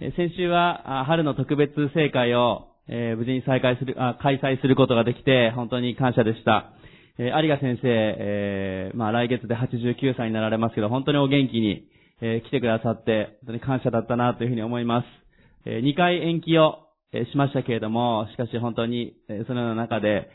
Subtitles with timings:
[0.00, 6.70] 先週は春の特別盛会を、無事に再開する、開催することができて、本当に感謝でした。
[7.18, 11.88] えー有賀先生、まあ来月で89歳になられますけど、本当にお元気に、
[12.20, 15.68] 来てくださって、本当に感謝だったなというふうに思います。
[15.68, 16.78] 2回延期を、
[17.32, 19.14] しましたけれども、しかし本当に、
[19.48, 20.30] そのような中で、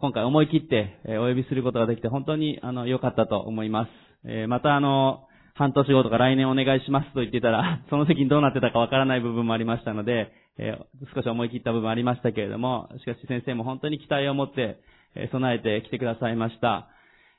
[0.00, 3.86] 今回思い切って、お呼びすることができて本当にあの良かったと思いま
[4.24, 4.48] す。
[4.48, 5.27] またあの、
[5.58, 14.78] 半年後とか来年お願いしますと言ってたら、 その時にどうなってたかわからない部分もありましたので、えー少し思い切った部分ありましたけれども、しかし先生も本当に期待を持って、
[15.16, 16.88] え備えてきてくださいました。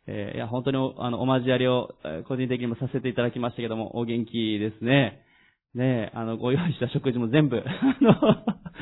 [0.06, 1.96] えーいや、本当におあの、お交わりを、
[2.28, 5.22] 個人的にもさせていただきましたけども、お元気ですね。
[5.74, 8.14] ね、あの、ご用意した食事も全部、 あの、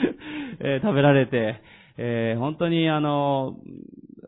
[0.62, 1.62] え食べられて、
[1.98, 3.58] えー本当にあの、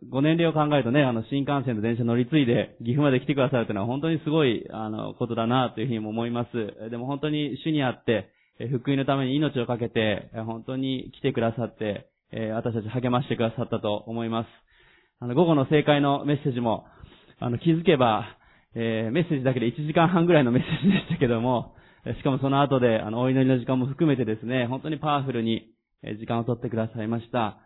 [0.10, 6.90] ご年齢を考えるとね、あの、新幹線と電車乗り継いで、岐阜まで来てくださるというのは本当にすごい、あの、ことだなというふうにも思います。
[6.90, 8.30] でも本当に主にあって、
[8.72, 12.10] 福音のために命をかけて、本当に来てくださって、
[12.54, 14.48] 私たち励ましてくださったと思います。
[15.20, 16.86] あの、午後の正解のメッセージも、
[17.40, 18.26] あの、気づけば、
[18.76, 21.76] えーメッセージだけで1時間半ぐらいのメッセージでしたけども、
[22.18, 25.68] しかもその後で、あの、お祈りの時間も含めてですね、本当にパワフルに、
[26.20, 27.58] 時間を取ってくださいました。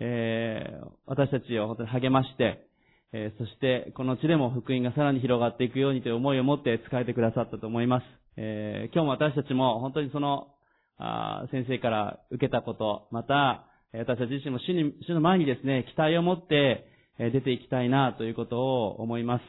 [0.00, 2.66] えー私たちを本当に励まして、
[3.12, 8.04] えーそして、この地でも福音がさらに広がっていくようにという思いを持って使えてくださったと思います。
[8.36, 10.48] えー今日も私たちも本当にその、
[10.98, 16.86] あ先生から受けたこと、また、私たち自身も主に、主の前にですね、期待を持って、
[17.18, 19.42] 出ていきたいなということを思います。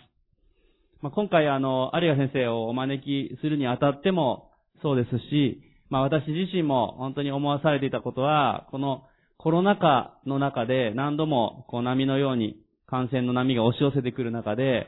[1.02, 4.52] まあ、今回あの、有賀先生をお招きするにあたっても
[4.82, 9.04] そうですし、まあ私自身も本当に思わされていたことは、この
[9.38, 12.57] コロナ禍の中で何度もこう波のように
[12.88, 14.88] 感染の波が押し寄せてくる中で、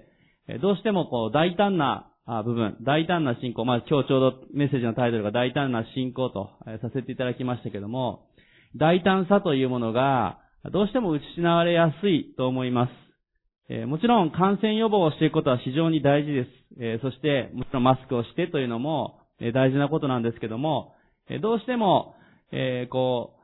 [0.62, 2.12] どうしてもこう大胆な
[2.44, 6.50] 部分、大胆な信仰、まあ今日ちょうどメッセージのタイトルが大胆な信仰と
[6.82, 8.28] させていただきましたけども、
[8.76, 10.40] 大胆さというものが
[10.72, 13.86] どうしても失われやすいと思います。
[13.86, 17.02] もちろん感染予防をしていくことは非常に大事です。
[17.02, 19.20] そして、もちろんマスクをしてというのも、
[19.54, 20.96] 大事なことなんですけども、
[21.42, 22.16] どうしても、
[22.52, 23.39] えこう、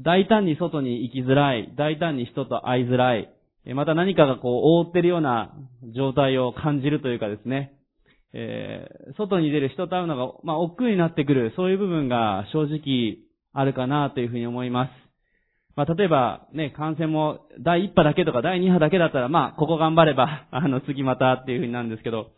[0.00, 3.32] 大胆に外に行きづらい、大胆に人と会いづらい、
[3.74, 5.54] また何かがこう覆ってるような
[5.94, 7.72] 状態を感じるというかですね、
[8.32, 13.18] えー外に出る人と会うのが、まあ、億劫になってくる、そういう部分が正直
[13.52, 14.90] あるかなというふうに思います。
[15.78, 22.32] まあ、例えば、ね、感染も第1波だけとか第2波だけだったら、まあ、ここ頑張れば、 あの、次またっていうふうになるんですけど、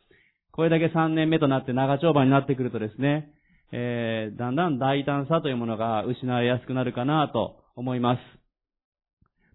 [0.53, 3.31] これだけ3年目となって長丁場になってくるとですね、
[3.73, 8.21] えー、だんだん大胆さというものが失われやすくなるかなと思います。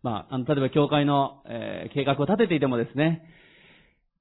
[0.03, 3.23] まあ、あの、例えば教会の、えー計画を立てていてもですね、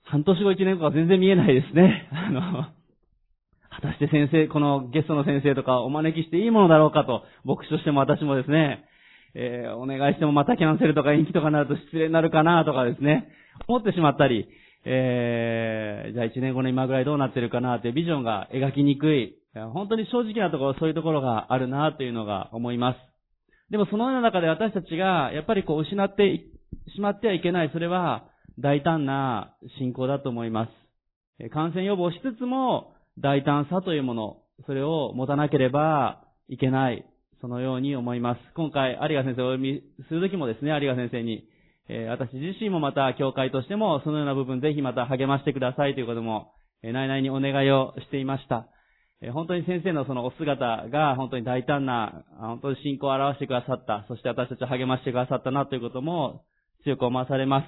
[0.02, 2.08] 半年後1年後は全然見えないですね。
[2.12, 2.40] あの、
[3.70, 8.84] 果たして先生、このゲストの先生とかお招きしていいものだろうかと、牧師としても私もですね、
[9.34, 13.28] えーお願いしてもまたキャンセルとか延期とかになると失礼になるかなとかですね、
[13.68, 14.48] 思ってしまったり、
[14.84, 19.36] えーじゃあ1年後の今ぐらいどうなってるかなというビジョンが描きにくい、
[19.72, 22.98] 本当に正直なところそういうところがあるなというのが思います。
[23.70, 26.44] でもそのような中で私たちがやっぱりこう失って
[26.94, 28.24] しまってはいけない、それは
[28.58, 30.68] 大胆な信仰だと思いま
[31.38, 31.50] す。
[31.50, 37.04] 感染予防しつつも大胆さというもの、それを持たなければいけない。
[37.44, 38.40] そのように思います。
[38.54, 41.46] 今回、有賀先生をお呼びするときもですね、有賀先生に、
[41.90, 48.66] え私自身もまた、教会としても、そのような部分ぜひまた励ましてくださいということも、え内々にお願いをしていました。
[49.32, 56.42] 本当に先生のそのお姿が、本当に大胆な、本当に信仰を表してくださった、そして私たちを励ましてくださったなということも、
[56.84, 57.66] 強く思わされます。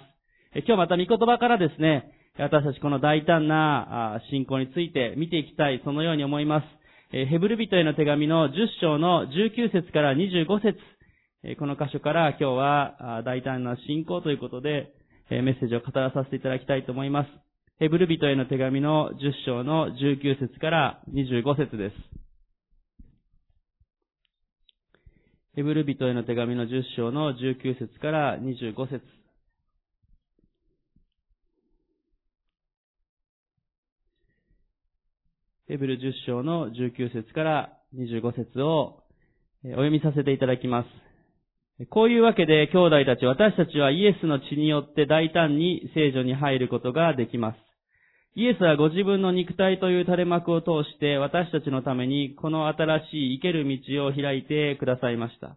[0.67, 6.65] 今日また御言葉からですね、私たちこの大胆な信仰について見ていきたい、そのように思います。
[7.11, 10.79] ヘブル人への手紙の10章の19節から25節
[11.59, 14.93] この箇所から今日は大胆な信仰ということで、
[15.31, 17.46] メッセージを語らさせていただきたいと思います。
[17.79, 21.97] ヘブル人への手紙の10章の19節から25節です。
[25.57, 29.03] ヘブル人への手紙の10章の19節から25節
[35.69, 39.03] ヘブル10章の19節から25節を
[39.65, 41.87] お読みさせていただきます。
[41.91, 47.66] こういうわけで兄弟たち、私たちはイエスの血によって大胆に聖女に入ることができます。
[48.39, 55.57] イエスはご自分の肉体という垂れ幕を通して私たちのためにこの新しい生ける道を開いてくださいました。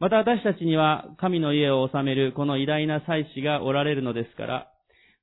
[0.00, 4.66] また私たちには神の家を治めるこの偉大な祭司がおられるのですから、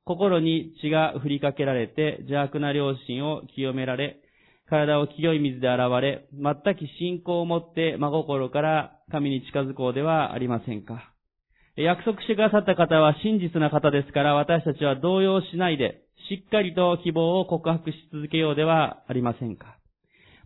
[0.06, 4.22] 心に血が振りかけられて邪悪な良心を清められ、
[4.70, 11.12] 体を清い水で洗われ、全く信仰を持って真心から神に近づこうではありませんか。
[11.78, 19.78] 約束してくださった方は真実な方ですから、私たちは動揺しないで、しっかりと希望を告白し続けようではありませんか。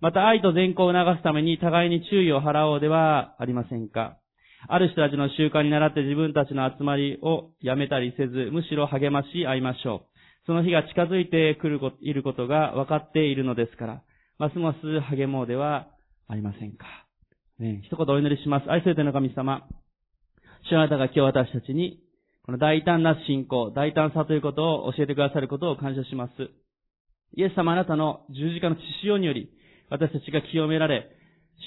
[0.02, 4.18] また愛と善行を促すために互いに注意を払おうではありませんか。
[4.68, 10.46] ある人たちの習慣に倣って自分たちの集まりをやめたりせず、むしろ励まし合いましょう。
[10.48, 14.02] その日が近づいてくるこいることが分かっているのですから、
[14.38, 15.88] ますます励もうでは
[16.28, 16.86] ありませんか。
[17.60, 18.72] ね、一言お祈りします。
[18.72, 19.68] 愛する天の神様。
[20.70, 22.00] 主あなたが今日私たちに、
[22.46, 26.32] この大胆な信仰、大胆さということを教えてくださることを感謝します。
[27.36, 29.50] イエス様あなたの十字架の血潮により、
[29.90, 31.10] 私たちが清められ、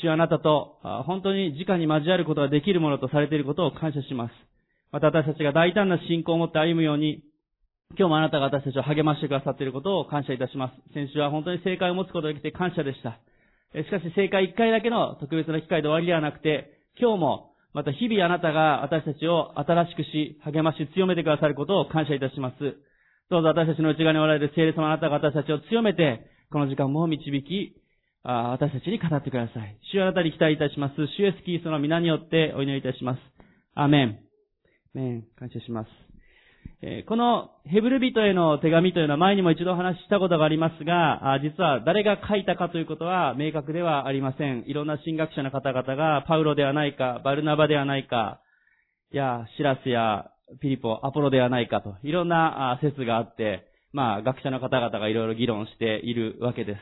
[0.02, 4.32] 主あなたと本当に直に交わることができるものとされていることを感謝します。
[4.90, 7.22] また私たちが大胆な信仰を持って歩むように、
[7.96, 10.94] 今日もあなたが私たちを励ましてくださっていることを感謝いたします。
[10.94, 13.20] 先週は本当に正解を持つことができて感謝でした。
[13.74, 22.56] しかし正解一回だけの特別な機会で終わりではなくて、今日もまた日々あなたが私たちを新しくし、励まし、強めてくださることを感謝いたします。
[23.30, 27.74] どうぞ私たちの内側におられる聖霊様あなたが私たちを強めて、この時間も導き、
[28.22, 29.76] 私たちに語ってください。
[29.92, 30.94] 主あなたに期待いたします。
[31.18, 33.20] 主イエスキリストの皆によってお祈りいたします。
[33.74, 34.18] アメン。
[34.94, 35.24] メン。
[35.36, 36.03] 感謝します。
[37.06, 44.64] このヘブル人への手紙というのは前にも一度お話ししたことがありますが、実は誰が書いたかということは明確ではありません。
[44.66, 48.40] いろんな神学者の方々がパウロではないか、バルナバではないか、
[49.14, 50.30] や、シラスや
[50.60, 56.76] ピリポ、アポロではないかと、いろんな説があって、まあ、学者の方々がいろいろ議論しているわけで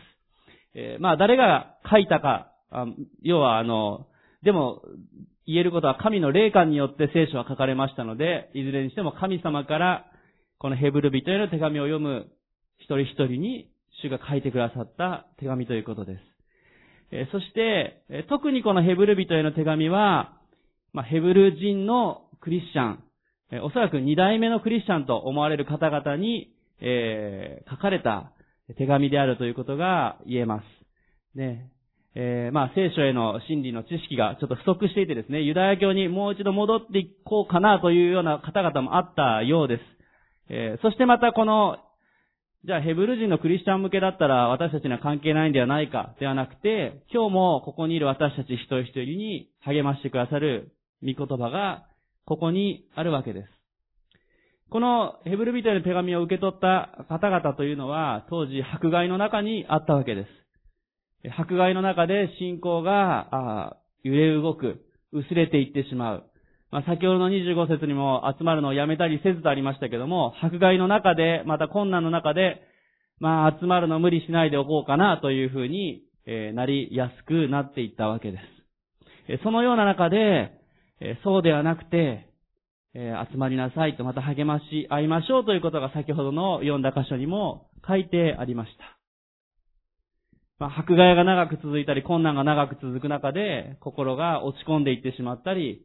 [0.74, 1.00] す。
[1.00, 2.50] まあ、誰が書いたか、
[3.22, 4.06] 要はあの、
[4.42, 4.82] でも、
[5.46, 10.06] 言えることは神の霊感によって聖書は書かれましたので、いずれにしても神様から
[10.58, 12.28] このヘブル人への手紙を読む
[12.78, 13.68] 一人一人に
[14.02, 16.18] 主が書いてくださった手紙ということで
[17.10, 17.30] す。
[17.30, 20.38] そして、特にこのヘブル人への手紙は、
[20.92, 23.04] まあ、ヘブル人のクリスチャン、
[23.62, 28.32] おそらく二代目のクリスチャンと思われる方々に、えー、書かれた
[28.78, 31.38] 手紙であるということが言えます。
[31.38, 31.70] ね、
[32.14, 39.80] えー、まあ、聖書への真理の知識がちょっと不足していてですね、ユダヤ教にもう一度戻っていこうかなというような方々もあったようです。
[40.50, 41.78] えー、そしてまたこの、
[42.64, 50.72] じゃあヘブル人のクリスチャン向けだったら私たちには関係ないんではないかではなくて、今日もここにいる私たち一人一人に励ましてくださる
[51.02, 51.86] 御言葉が
[52.24, 53.48] ここにあるわけです。
[54.70, 60.41] このヘブル人への手紙を受け取った方々というのは当時迫害の中にあったわけです。
[61.30, 66.24] 迫害の中で信仰が、揺れ動く、薄れていってしまう。
[66.70, 72.62] まあ、先ほどの25節にも集まるのをやめたりせずとありましたけども、迫害の中で、また困難の中で、
[73.20, 76.02] まあ、集まるのを無理しないでおこうかなというふうに、
[76.54, 78.38] なりやすくなっていったわけで
[79.28, 79.42] す。
[79.44, 80.50] そのような中で、
[81.22, 82.28] そうではなくて、
[82.94, 89.01] 集まりなさいとまた励まし合いましょうということが先ほどの読んだ箇所にも書いてありました。
[90.58, 95.84] まあ、迫害が長く続いたり、困難が長く続く中で、心が落ち込んでいってしまったり、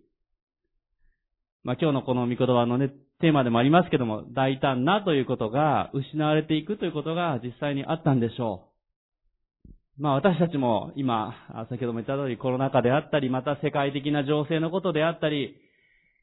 [1.64, 8.68] まあ、今日のこの御言葉のね、テーマでもありますけども、大胆なということが失われていくということが実際にあったんでしょ
[9.98, 10.02] う。
[10.02, 11.34] まあ私たちも今、
[11.70, 15.56] 先ほども言った通りコロナ禍であったり、また世界的な情勢のことであったり、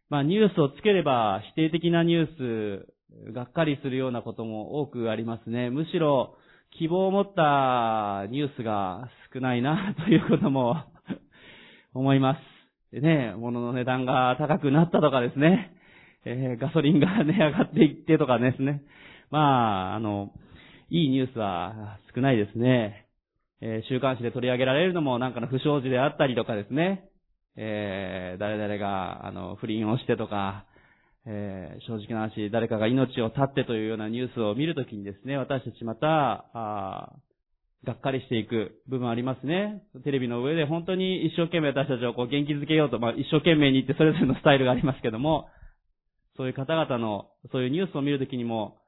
[0.09, 2.87] まあニュースをつければ否定的なニュー
[3.27, 5.71] ス、がっかりするようなことも多くありますね。
[5.71, 6.37] むしろ、
[6.79, 10.83] 希望を持ったニュースが少ないな、ということも
[11.95, 12.41] 思います。
[12.93, 15.71] でね、物の値段が高くなったとかですね、
[16.25, 18.83] えー、ガソリンが値上がっていってとかですね。
[19.31, 20.33] まあ、あの、
[20.91, 23.07] いいニュースは少ないですね。
[23.61, 27.05] えー、週刊誌で取り上げられるのもなんかの不祥事であったりとかですね。
[27.57, 30.65] えー、誰々が、あの、不倫をしてとか、
[31.27, 37.13] えー、正直な話、誰かが命を絶ってというようなニュースを見るときにですね、私たちまた、あ
[37.85, 39.83] がっかりしていく部分ありますね。
[40.05, 45.49] テレビの上で本当に一生懸命私たちをこう元気づけようと、まあ一生懸命に言ってそれぞれのスタイルがありますけども、
[46.37, 48.79] そういう方々の、そういうニュースを見るときにも、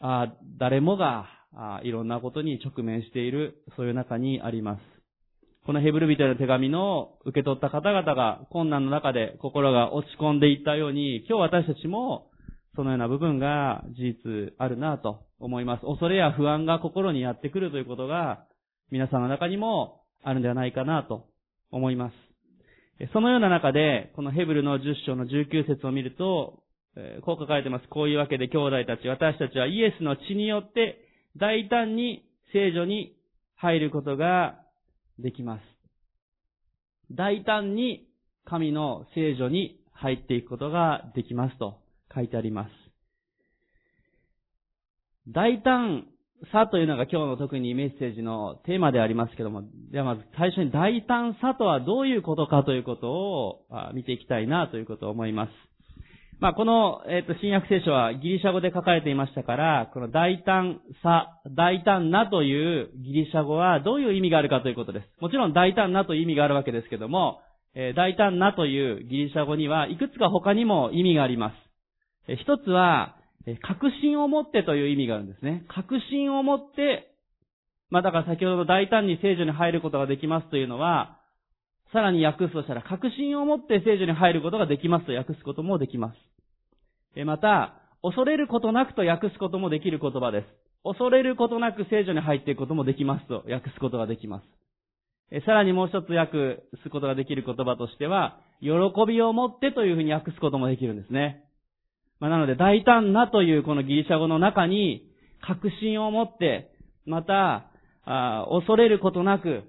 [0.00, 4.97] あ誰もがあいろんなことに直面している、そういう中にあります。
[5.68, 12.30] このヘブル人への手紙の受け取った方々が困難の中で心が落ち込んでいったように、今日私たちも
[12.74, 15.84] そのような部分が事実あるなと思います。
[15.84, 18.46] 恐れや不安が心にやってくるということが
[18.90, 21.26] 皆さんの中にもあるんではないかなと
[21.70, 22.12] 思いま
[22.98, 23.10] す。
[23.12, 26.62] そのような中で、このヘブルの10章の19節を見ると、
[27.26, 27.88] こう書かれてます。
[27.88, 30.96] こういうわけで兄弟たち、私たちはイエスの血によって
[31.36, 33.14] 大胆に聖女に
[33.56, 34.62] 入ることが
[35.18, 35.62] できます。
[37.10, 38.08] 大胆に
[38.44, 41.78] 神の聖女に入っていくことができますと
[42.14, 42.70] 書いてあります。
[45.28, 46.06] 大胆
[46.52, 55.50] さというのが今日の特にメッセージのテーマでありますけども、ではまず最初に大胆さとはどういうことかということを見ていきたいなということを思います。
[56.40, 65.20] まあ、この、えっ、と、新約聖書はギリシャ語で書かれていましたから、この大胆さ、大胆なというギリシャ語はどういう意味があるかということです。
[65.20, 67.40] もちろん大胆なという意味があるわけですけども、
[67.74, 71.54] え、大胆なというギリシャ語にはいくつか他にも意味があります。
[72.28, 73.16] え、一つは、
[73.46, 75.64] え確信を持ってという意味があるんですね。
[75.68, 77.08] 確信を持って、
[77.90, 81.17] まあだから先ほどの大胆に聖女に入ることができますというのは、
[81.92, 87.24] さらに訳すとしたら、確信を持って聖女に入ることができますと訳すこともできます。
[87.24, 90.46] また、恐れることなくと訳すこともできる言葉です。
[90.84, 95.44] 恐れることなく聖女に入っていくこともできますと訳すことができます。
[95.44, 98.68] さらにもう一つ訳すことができる言葉としては、喜
[99.06, 101.44] びを持ってというふうに訳すこともできるんですね。
[102.20, 105.08] まあ、なので、大胆なというこのギリシャ語の中に、
[105.40, 106.70] 確信を持って、
[107.04, 107.70] また、
[108.50, 109.64] 恐れることなく、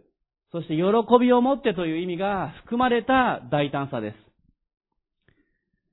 [0.51, 0.83] そして喜
[1.19, 4.15] びを持ってという意味が含まれた大胆さです。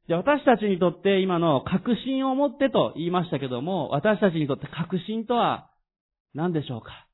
[0.08, 5.68] じゃあ私たちにとって今の確信を持ってと言いましたけども、私たちにとって確信とは
[6.34, 7.06] 何でしょうか？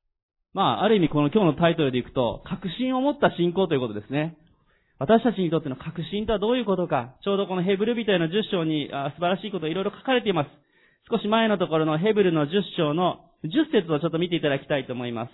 [0.54, 4.36] まあ、ある意味この今日のタイトルでいくと、確信を持った信仰ということですね。
[4.98, 10.50] 私たちにとっての確信とはどういうことか、ちょうどこのヘブル人への10章に素晴らしいこといろいろ書かれています。
[11.10, 15.30] 少し前のところのヘブルの10章の10節をちょっと見ていただきたいと思います。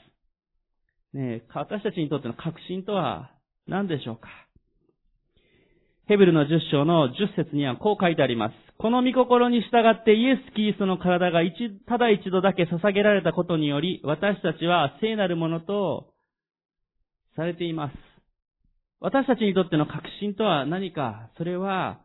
[1.14, 3.30] ね私たちにとっての確信とは
[3.66, 4.28] 何でしょうか？
[6.06, 8.54] ヘブルの10章の10節にはこう書いてあります。
[8.78, 11.52] この御心に従ってイエス・キリストの体が一、
[11.86, 16.14] ただ一度だけ捧げられたことにより、私たちは聖なるものと
[17.36, 17.94] されています。
[19.00, 22.00] 私たちにとっての確信とは何か、それは、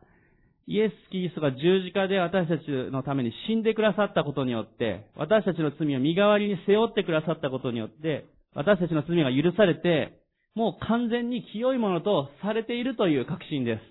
[0.68, 10.20] イエス・キリストが十字架で私たちのために死んでくださったことによって、私たちの罪を身代わりに背負ってくださったことによって、私たちの罪が許されて、
[10.56, 13.82] もう完全に清いものとされているという確信です。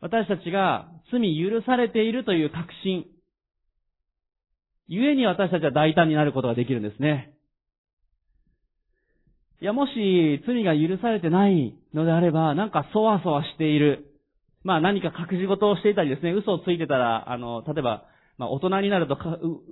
[0.00, 3.04] 私たちが罪許されているという確信。
[4.88, 7.34] 故に私たちは大胆になることができるんですね。
[9.60, 14.06] いや、もし罪が許されてないのであれば、なんかそわそわしている。
[14.64, 18.04] まあ何か隠し事をしていたりですね、嘘をついてたら、あの、例えば、
[18.40, 19.18] まあ大人になるとう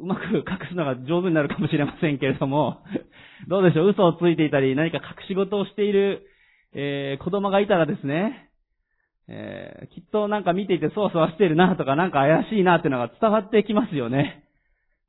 [0.02, 2.82] うまく隠すのが上手になるかもしれませんけれども、
[3.48, 6.26] どうでしょう、嘘をついていたり、何か隠し事をしている、
[6.74, 8.50] えー、子供がいたらですね、
[9.26, 14.44] えー、きっとなんか見ていてそわそわしてるなとか、なんか怪しいなっていうのが伝わってきますよね。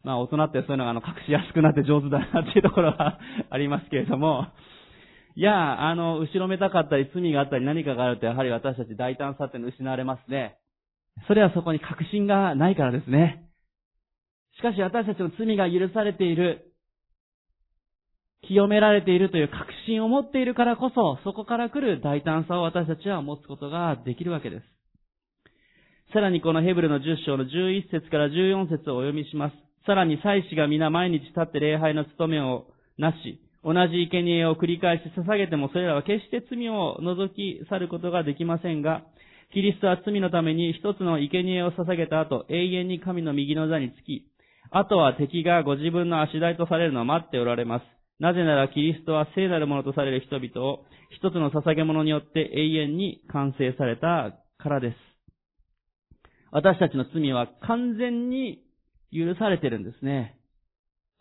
[0.05, 3.19] まあ大人ってそういうのがあの隠しやすくなって上手だなっていうところは
[3.51, 4.47] ありますけれども、
[5.35, 10.55] いや、あの、後ろめたかったり罪があったり何かがあるとやはり私たち大胆さっていうの失われますね。
[11.27, 13.48] それはそこに確信がないからですね。
[14.59, 16.73] しかし私たちの罪が許されている、
[18.45, 24.63] 清められているという確信を持っているからこそ、そこから来る大胆さを私たちは持つことができるわけです。
[26.13, 29.55] さらにこのヘブルの10章の11節から14節をお読みします。
[29.85, 39.03] さらに祭司が皆毎日立って礼拝の務めをなし、同じ生贄を繰り返し捧げてもそれらは決して罪を除き去ることができませんが、
[39.53, 44.25] キリストは罪のために一つの生贄を捧げた後、永遠に神の右の座につき、
[44.71, 47.83] あとは敵がご自分の足台とされるのを待っておられます。
[48.19, 54.95] なぜならキリストは聖なるものとされる人々を一つの捧げ物によって永遠に完成されたからです。
[56.51, 58.63] 私たちの罪は完全に
[59.11, 60.35] 許されてるんですね。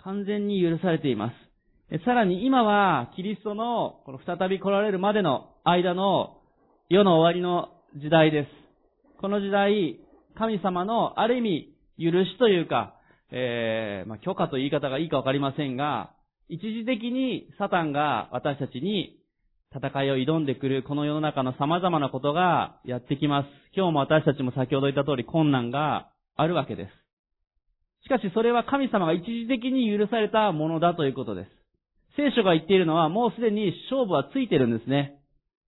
[0.02, 1.48] 完全に許されています。
[2.04, 6.42] さらに今は、キリストの、この再び来られるまでの間の
[6.90, 8.48] 世の終わりの時代です。
[9.20, 9.98] この時代、
[10.36, 12.94] 神様のある意味、許しというか、
[13.30, 16.10] えー、まあ、許可と言い方がいいかわかりませんが、
[16.48, 19.18] 一時的にサタンが私たちに
[19.74, 23.48] 戦いを挑んでくるこの世の中の様々なことがやってきます。
[23.76, 26.90] 今日も私たちも先ほど言った通り困難があるわけです。
[28.04, 31.50] しかしそれは神様が一時的に許されたものだということです。
[32.16, 35.20] 聖書が言っているのはもうすでに勝負はついてるんですね。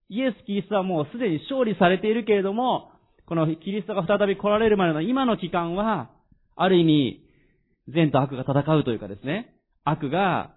[0.09, 2.91] イエス・キリストはもうすでに勝利されているけれども、
[3.27, 6.09] このキリストが再び来られるまでの今の期間は、
[6.57, 7.21] ある意味、
[7.87, 10.55] 善と悪が戦うというかですね、悪が、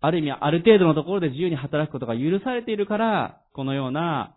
[0.00, 4.36] ある意味ある程度のところで自由に働くことが許されているから、このような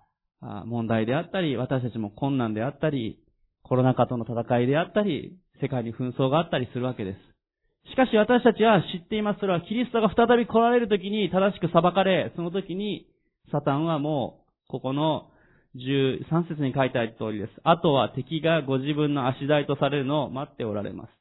[0.65, 3.19] 問題であったり、私たちも困難であったり、
[3.63, 7.89] コロナ禍との戦いであったり、世界に紛争があったりするわけです。
[7.89, 9.39] しかし私たちは知っています。
[9.41, 13.07] それはキリストが再び来られる時に正しく裁かれ、その時に
[13.51, 15.29] サタンはもう、ここの
[15.75, 17.51] 13節に書いてある通りです。
[17.63, 21.18] あとは敵がご自分の足台とされるのを待っておられます。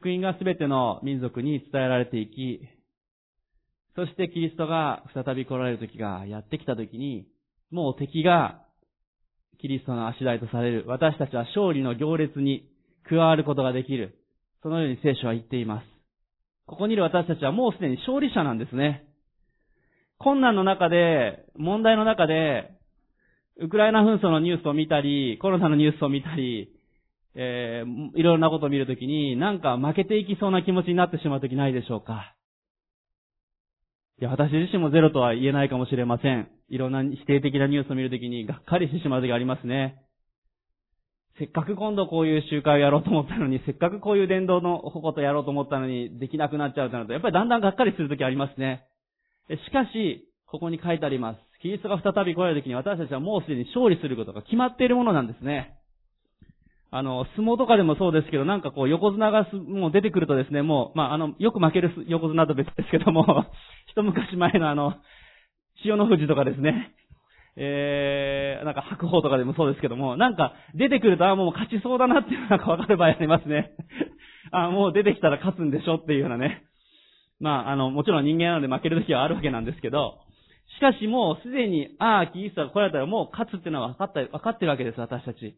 [0.00, 2.60] 福音がすべての民族に伝えられていき、
[3.94, 7.26] そしてキリストが再び来られる時がやってきた時に、
[7.70, 8.62] もう敵が
[9.60, 10.84] キリストの足台とされる。
[10.86, 12.66] 私たちは勝利の行列に
[13.06, 14.18] 加わることができる。
[14.62, 15.86] そのように聖書は言っています。
[16.66, 19.04] ここにいる私たちはもうすでに勝利者なんですね。
[20.18, 22.70] 困難の中で、問題の中で、
[23.58, 26.72] ウクライナ紛争のニュースを見たり、コロナのニュースを見たり、
[27.34, 32.34] えー、いろいろなことを見るときに、なんか負けていきそうな気持ちになってしまうときないでしょうか。
[34.20, 36.48] いや、私自身もゼロとは言えないかもしれません。
[36.68, 40.02] いろんな否定的なニュースを見るときに、がっかりしてしまうときありますね。
[41.38, 48.84] せっかく今度こういう集会をやろうと思ったのに、せっかくこういう伝道のことやろうと思ったのに、できなくなっちゃうとなると、やっぱりだんだんがっかりするときありますね。
[49.48, 51.38] しかし、ここに書いてあります。
[51.62, 55.79] キリストが再び来られるときに私たちはもうすでに勝利することが決まっているものなんですね。
[56.92, 63.46] あの、相撲とかでもそうですけど、なんかこう、横綱がすもう出てくるとですね、もう、まあ、あの、よく負ける横綱と別ですけども、
[63.86, 64.94] 一昔前のあの、
[65.82, 66.94] 千代の富士とかですね、
[67.56, 73.72] えー、なんか白鵬とかでもそうですけども、なんか出てくると、あ、もう勝ちそうだなっていうのがわかる場合ありますね。
[74.50, 76.64] あ、もう出てきたら勝つんでしょっていうようなね。
[77.38, 80.18] まあ、あの、もちろん人間なので負ける時はあるわけなんですけど、
[80.76, 85.56] しかしもうすでに、ああ、キリストが来られたらもう勝つっていうのは分かった、分かってるわけです、私たち。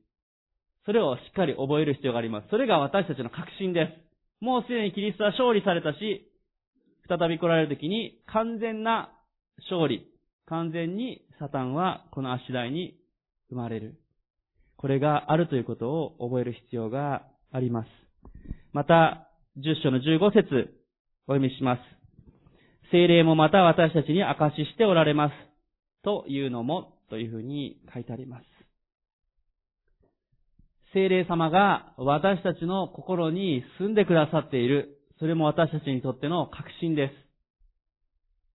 [0.85, 2.49] それをしっかり覚える必要があります。
[2.51, 4.45] それが私たちの確信です。
[4.45, 6.29] もうすでにキリストは勝利されたし、
[7.09, 9.11] 再び来られる時に完全な
[9.71, 10.09] 勝利、
[10.47, 12.97] 完全にサタンはこの足台に
[13.51, 13.99] 生まれる。
[14.77, 17.23] これがあるということを覚える必要が
[17.53, 17.89] あります。
[18.73, 20.75] また、10章の15節
[21.29, 21.81] お読みします。
[22.91, 25.33] 精霊もまた私たちに証ししておられます。
[26.03, 28.52] というのも、というふうに書いてあります。
[30.94, 34.98] 精霊様が私たちの心に住んでくださっている。
[35.18, 37.12] それも私たちにとっての確信です。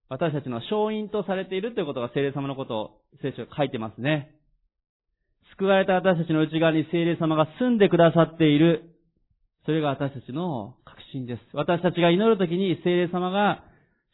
[0.10, 4.32] 私たちの勝因とされているということが精霊様のことを聖書が書いてますね。
[5.58, 8.84] 救われた私たちの内側に精霊様が住んでくださっている。
[9.65, 11.41] それが私たちの確信です。
[11.54, 13.63] 私たちが祈るときに精霊様が、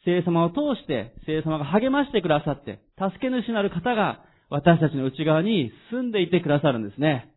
[0.04, 7.33] 精霊様を通して精霊様が励ましてくださって、助け主なる方が私たちの内側に住んでいてくださるんですね。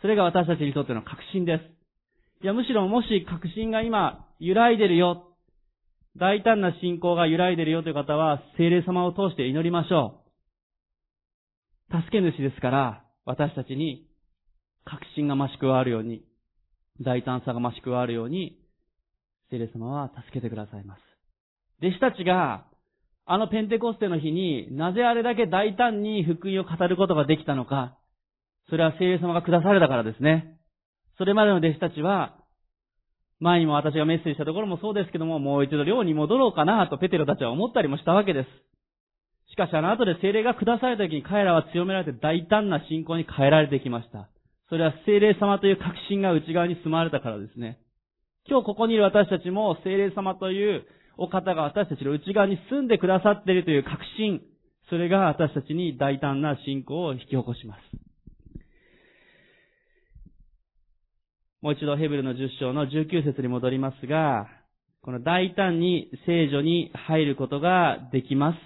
[0.00, 2.44] それが私たちにとっての確信です。
[2.44, 5.34] いや、むしろもし確信が今揺らいでるよ、
[6.16, 10.22] 大胆な信仰が揺らいでるよという方は、精霊様を通して祈りましょ
[11.92, 11.96] う。
[12.00, 14.06] 助け主ですから、私たちに
[14.84, 16.24] 確信が増し加わるように、
[17.00, 18.58] 大胆さが増し加わるように、
[19.50, 21.00] 聖霊様は助けてくださいます。
[21.80, 22.66] 弟子たちが、
[23.26, 27.96] あのペンテコステの日になぜあれだけ大胆に福音を語ることができたのか、
[28.70, 30.56] それは聖霊様が下されたからですね。
[31.18, 32.36] それまでの弟子たちは、
[33.40, 38.48] 前にも私がメッセージしたところもそうですけども、もう一度寮に戻ろうかなとペテロたちは思ったりもしたわけです。
[39.50, 44.28] しかしあの後で聖霊が下された時に彼らは強められて大胆な信仰に変えられてきました。
[44.68, 47.80] それは聖霊様という確信が内側に住まわれたからですね。
[48.48, 50.84] 今日ここにいる私たちも聖霊様という
[51.18, 54.40] お方が私たちの内側に住んでくださっているという確信、
[54.88, 58.09] それが私たちに大胆な信仰を引き起こします。
[61.62, 64.48] もう一度ヘブルの10章の19節に戻りますが、
[65.02, 68.58] この大胆に聖女に入ることができます。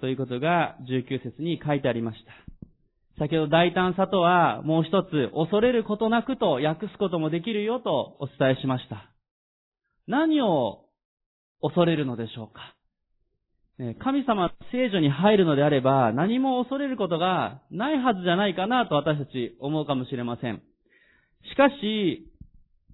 [0.00, 2.32] ということが19節に書いてありました。
[3.18, 9.10] 先ほど大胆さとはもう一つ恐れることなくと訳すこともできるよとお伝えしました。
[10.06, 10.84] 何を
[11.62, 12.74] 恐れるのでしょうか
[14.04, 20.62] 神様聖女に入るのであれば何も恐れることがないはずじゃないかなと私たち思うかもしれません。
[21.44, 22.30] しかし、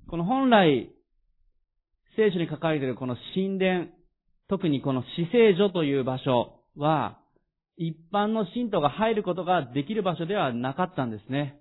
[0.09, 0.91] この本来
[2.17, 3.87] 聖書に書かれているこの神殿、
[4.49, 7.19] 特にこの死聖所という場所は
[7.77, 11.59] 一般の信徒が入ることができる場所ではなかったんですね。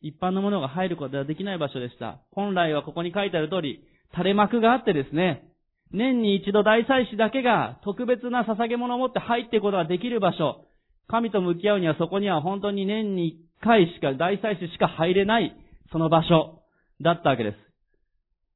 [0.00, 2.20] 一般の者が入ることができない場所でした。
[2.32, 5.48] 本来はここに書いてある通り、垂れ幕があってですね、
[5.92, 10.66] 年に一度大祭司だけが特別な捧げ物を持って入っていくことができる場所。
[11.08, 15.54] 神と向き合うにはそこには本当に年に一回しか大祭司しか入れない
[15.92, 16.62] その場所
[17.02, 17.56] だったわけです。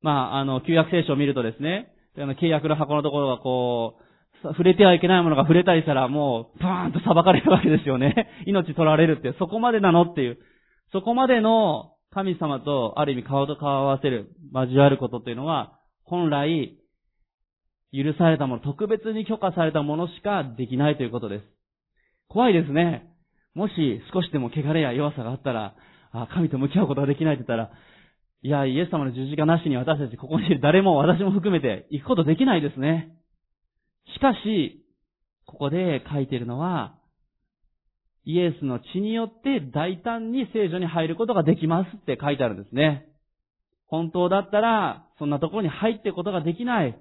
[0.03, 4.07] まあ、あの、旧約聖書を見るとですね、あの契約の箱のところがこう、
[4.43, 8.29] 触れてはいけないものが触れたりしたらもう、バーンと裁かれるわけですよね。
[8.47, 10.39] 命取られるって、そこまでなのっていう。
[10.93, 16.77] そこまでの神様とある意味顔と顔を合わせる、交わることというのは、本来、
[17.93, 21.45] 許されたもの、特別に許可されたものしかできないということです。
[22.29, 23.09] 怖いですね。
[23.55, 25.75] もし少しでも汚れや弱さがあったら、
[26.23, 27.71] あ神と向き合うことができないって言ったら、
[28.43, 33.17] いや、イエス様の十字架なしに私たちここにいる誰も私も含めて行くことできないですね。
[34.15, 34.85] しかし、
[35.47, 36.95] ここで書いているのは、
[38.25, 43.07] イエスの血によって大胆に聖女に入ることができますって書いてあるんですね。
[43.87, 46.99] 本当だったら、そんなところに入っていくことができない。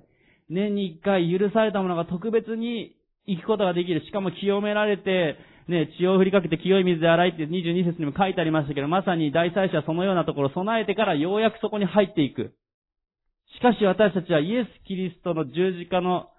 [0.49, 4.05] 年に一回許されたものが特別に行くことができる。
[4.05, 12.53] しかも清められて、ね、血を振りかけて清い水で洗いって22節にも書いてありましたけど、まさに大祭司はそのようなところを備えてからようやくそこに入っていく。
[13.57, 16.29] しかし私たちはイエス・キリストの十字架の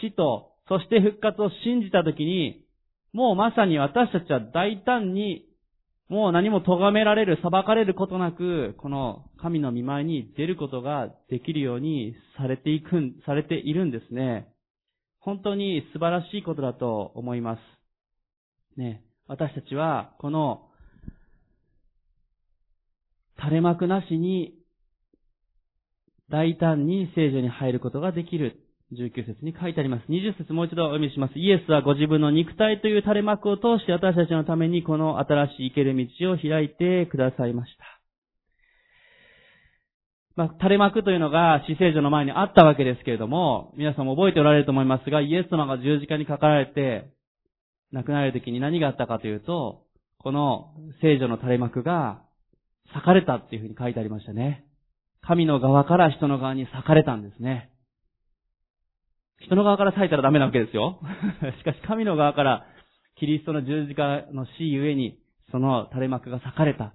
[0.00, 2.64] 死と、そして復活を信じたときに、
[3.12, 5.46] もうまさに私たちは大胆に、
[6.08, 12.90] もう何も咎められる、裁かれることなく、この神の見舞いに出ることができるようにされていく、
[13.26, 14.48] されているんですね。
[15.20, 17.75] 本当に素晴らしいことだと思います。
[18.76, 20.68] ね、私たちは、この、
[23.38, 24.54] 垂れ幕なしに、
[26.30, 28.60] 大胆に聖女に入ることができる。
[28.92, 30.04] 19節に書いてあります。
[30.08, 31.38] 20節もう一度お読みします。
[31.38, 37.84] イエスはご自分の肉体という垂れ幕を通して私たちのためにこの新しい生ける道を開いてくださいました。
[40.36, 47.10] まあ、垂れ幕というのが死聖女の前にあったわけですけれども、皆さんも覚えておられると思いますが、イエス様が十字架にかかられて、
[47.92, 49.84] 亡くなる時に何があったかというと、
[50.18, 52.22] この聖女の垂れ幕が
[52.92, 54.64] 裂かれたっていうふうに書いてありましたね。
[55.22, 57.70] 神の側から人の側に裂かれたんですね。
[59.40, 61.00] 人の側から裂いたらダメなわけですよ。
[61.58, 62.66] しかし神の側から
[63.16, 65.18] キリストの十字架の死ゆえに
[65.50, 66.92] その垂れ幕が裂かれた。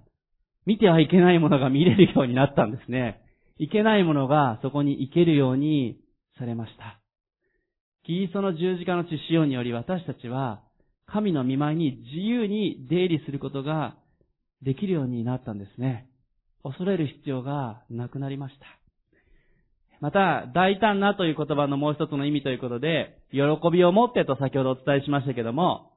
[0.64, 3.20] 見てはいけないものが見れるようになったんですね。
[3.58, 5.98] いけないものがそこに行けるように
[6.38, 6.98] されました。
[8.04, 10.62] キリストの十字架の血潮により私たちは
[11.06, 13.96] 神の見舞いに自由に出入りすることが
[14.62, 16.08] できるようになったんですね。
[16.62, 18.66] 恐れる必要がなくなりました。
[20.00, 23.40] また、大胆なという言葉のもう一つの意味ということで、喜
[23.72, 25.92] びを持ってと先ほどお伝えしましたけども、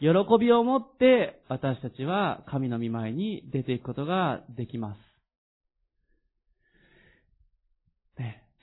[0.00, 0.08] 喜
[0.40, 5.13] びを持って私たちは神の見舞いに出ていくことができます。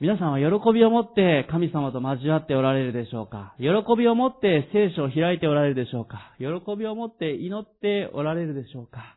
[0.02, 3.54] 皆さんは喜びを持って神様と交わっておられるでしょうか？
[3.60, 6.34] 喜びを持って聖書を開いておられるでしょうか？
[6.40, 9.16] 喜びを持って祈っておられるでしょうか？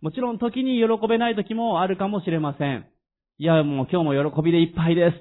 [0.00, 2.86] もちろん時に喜べない時もあるかもしれません。
[3.38, 5.14] いや、もう今日も喜びでいっぱいです。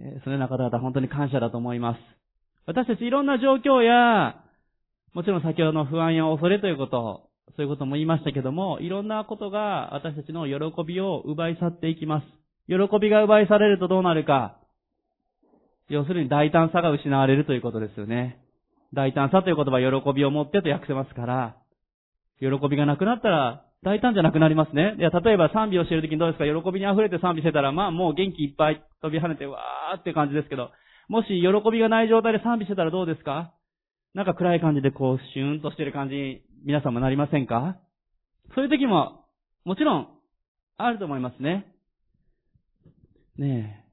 [0.00, 1.98] えそのような方々本当に感謝だと思います。
[2.64, 4.36] 私たちいろんな状況や、
[5.12, 12.41] もちろん先ほどの不安や恐れということ、そういうことも言いましたけども、いろんなことが私たちの喜びを奪い去っていきます。
[12.68, 14.58] 喜びが奪いされるとどうなるか。
[15.88, 18.38] 要するに大胆さが失われるということですよね。
[18.94, 21.56] 大胆さという言葉は喜びを持ってと訳せますから、
[22.40, 24.94] 喜びがなくなったら大胆じゃなくなりますね。
[24.98, 26.44] いや、例えば賛美をしている時にどうですか？
[26.44, 30.70] 喜びに溢れて賛美してたら、まあもう元気いっぱい飛び跳ねてわーって感じですけど、
[31.08, 33.52] もし喜びがない状態で賛美してたらどうですか？
[34.14, 37.76] なんか暗い感じでこう、シューンとしてる感じに皆さんもなりませんか？
[38.54, 39.24] そういう時も、
[39.64, 40.08] もちろん、
[40.76, 41.71] あると思いますね。
[43.38, 43.84] ね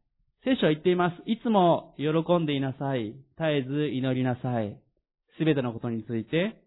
[0.44, 0.56] え。
[0.56, 1.16] 聖書は言っています。
[1.26, 3.14] いつも喜んでいなさい。
[3.38, 4.78] 絶えず祈りなさい。
[5.38, 6.62] すべてのことについて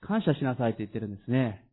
[0.00, 1.64] 感謝しなさいと言ってるんですね。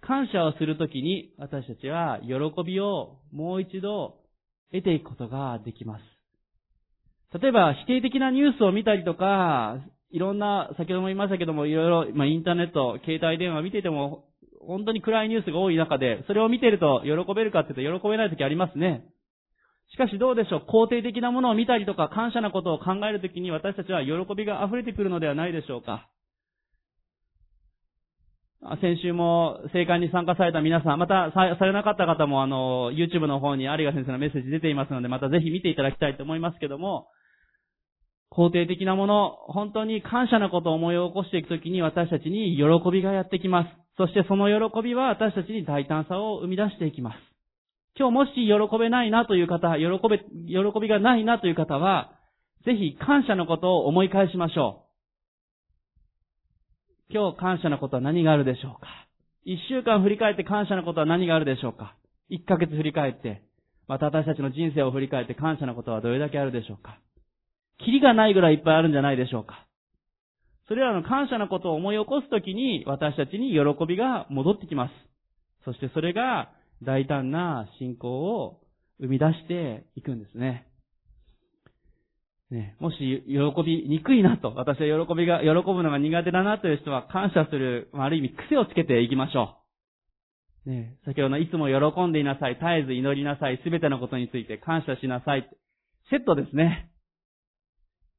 [0.00, 4.18] 感謝をするときに私たちは喜びをもう一度
[4.72, 7.38] 得ていくことができます。
[7.40, 9.78] 例えば否定的なニュースを見たりとか、
[10.10, 14.24] いろんな、先ほども言いましたけども、いろいろ、まあ、インターネット、携帯電話見てても、
[14.60, 19.04] 本当に暗いニュースが多い中で、それを見てると喜べるかって言うと喜べない時ありますね。
[19.90, 20.60] しかしどうでしょう？
[20.68, 26.08] 肯定的なものを見たりとか感謝なことを考えるときに私たちは喜びが溢れてくるのではないでしょうか？
[28.80, 37.06] 先週も聖会に参加された皆さん、またされなかった方もあの、YouTube の方に有賀先生のメッセージ出ていますので、またぜひ見ていただきたいと思いますけども、
[38.32, 43.68] 肯定的なもの、本当に感謝なことを思い起こしていくときに私たちに喜びがやってきます。
[43.96, 47.27] そしてその喜びは私たちに大胆さを生み出していきます。
[47.96, 52.12] 今日もし喜べないなという方、喜べ、喜びがないなという方は、
[52.64, 54.84] ぜひ感謝のことを思い返しましょ
[57.10, 57.14] う。
[57.14, 58.88] 今日感謝のことは何があるでしょうか？
[59.44, 61.94] 一週間振り返って感謝のことは何があるでしょうか？
[62.28, 63.42] 一ヶ月振り返って、
[63.86, 66.98] また私たちの人生を振り返って感謝のことはどれだけあるでしょうか？
[67.84, 69.66] キリがないぐらいいっぱいあるんじゃないでしょうか？
[70.68, 74.92] それらの感謝のことを思い起こすときに、私たちに喜びが戻ってきます。
[75.64, 76.50] そしてそれが
[76.82, 78.60] 大胆な信仰を
[79.00, 80.66] 生み出していくんですね。
[82.50, 89.58] ね、もし喜びにくいなと、私は喜びが、喜ぶのが苦手だなという人は感謝する、ある意味癖をつけていきましょ
[90.66, 90.70] う。
[90.70, 95.48] ね、先ほどのいつも喜んでいなさい、絶えず祈りなさい、すべてのことについて感謝しなさい。
[96.10, 96.90] セットですね。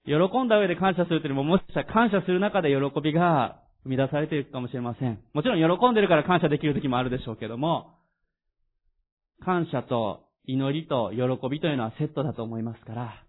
[0.06, 5.20] 喜んだ上で感謝するというよりも、もしかしたら感謝する中で喜びが生み出されていくかもしれません。
[5.34, 7.99] もちろん喜んでるから感謝できる時もあるでしょうけども、
[9.44, 13.24] 感謝と祈りと喜びというのはセットだと思いますから、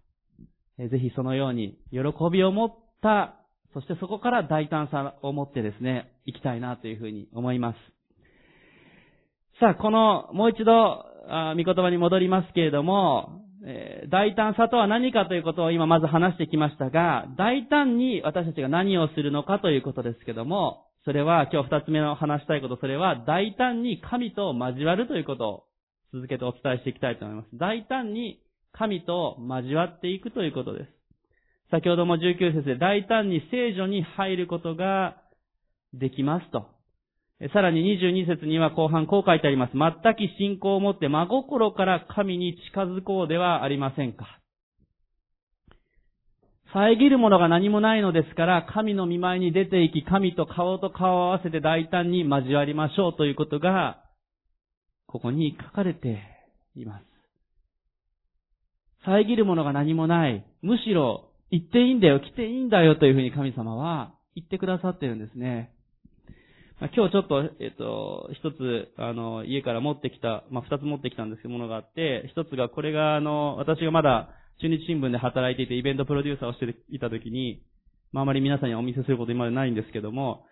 [0.89, 1.99] ぜひそのように喜
[2.31, 3.35] びを持った、
[3.73, 7.77] そしてそこから大胆さを持ってですね、行きたいなというふうに思います。
[9.59, 25.63] さあ、この、もう一度、あ見言葉に戻りますけれども、え、大胆さとは何かということを今まず話してきましたが、大胆に私たちが何をするのかということですけども、それは今日二つ目の話したいこと、それは大胆に神と交わるということを
[26.13, 27.47] 続けてお伝えしていきたいと思います。
[27.53, 28.41] 大胆に
[28.73, 30.89] 神と交わっていくということです。
[31.71, 35.17] 先ほども19節で大胆に聖女に入ることが
[35.93, 36.67] できますと。
[37.53, 39.71] さらに22節には後半こう書いてあります。
[39.73, 44.41] 全く信仰を持って真心から神に近づこうではありませんか。
[46.73, 54.00] 遮るものが何もないのですから、神の見舞いに出て行き、神と顔と顔を合わせて大胆に交わりましょうということが、
[55.11, 56.21] ここに書かれて
[56.75, 57.05] います。
[59.03, 60.45] 遮るものが何もない。
[60.61, 65.71] むしろ、行っていいんだよ、来ていいんだよというふうに神様は言ってくださってるんですね。
[66.79, 74.29] ま、今日ちょっと、えっと、一つ、あの、家から持ってきた、まあ、二つ持ってきたんですけど、ものがあって、一つが、これが、あの、私がまだ、
[74.61, 77.61] 中日新聞で働いていて、イベントプロデューサーをしていたときに、
[78.11, 80.45] まあ、あまり皆さんにお見せすること今までないんですけども、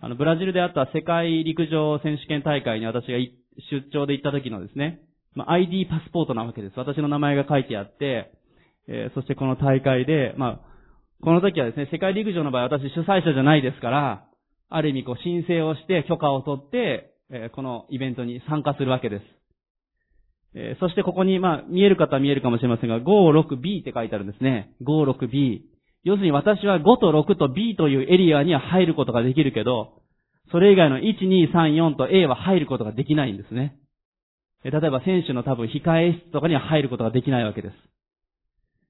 [0.00, 5.00] あの、ブラジルであった世界陸上選手権大会に私が行って出張で行った時のですね、
[5.34, 6.74] まあ、ID パスポートなわけです。
[6.78, 8.32] 私の名前が書いてあって、
[8.88, 10.74] えー、そしてこの大会で、まあ、
[11.22, 14.26] この時はですね、世界陸上の場合私主催者じゃないですから、
[14.68, 19.22] ある意味こう申請をして許可を取って、えー、このイベントに参加するわけです。
[20.56, 24.70] えー、そしてここに、まあ、見える方は見えるかもしれませんが、56B って書いてあるんですね。
[24.82, 25.62] 56B。
[26.04, 30.02] 要するに私は5と6と B というエリアには入ることができるけど、
[30.50, 33.76] それ以外の1、2、3、4と A は入ることができないんですね。
[34.64, 37.74] 例えば選手の多分控え室とかには入ることができないわけです。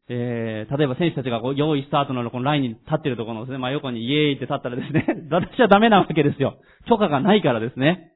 [0.09, 6.59] えー、例えば選手たちがこう用意スタートのこのラインに立ってるところのですね、まあ横にイエーイって立ったらですね、 私はダメなわけですよ。
[6.87, 8.13] 許可がないからですね。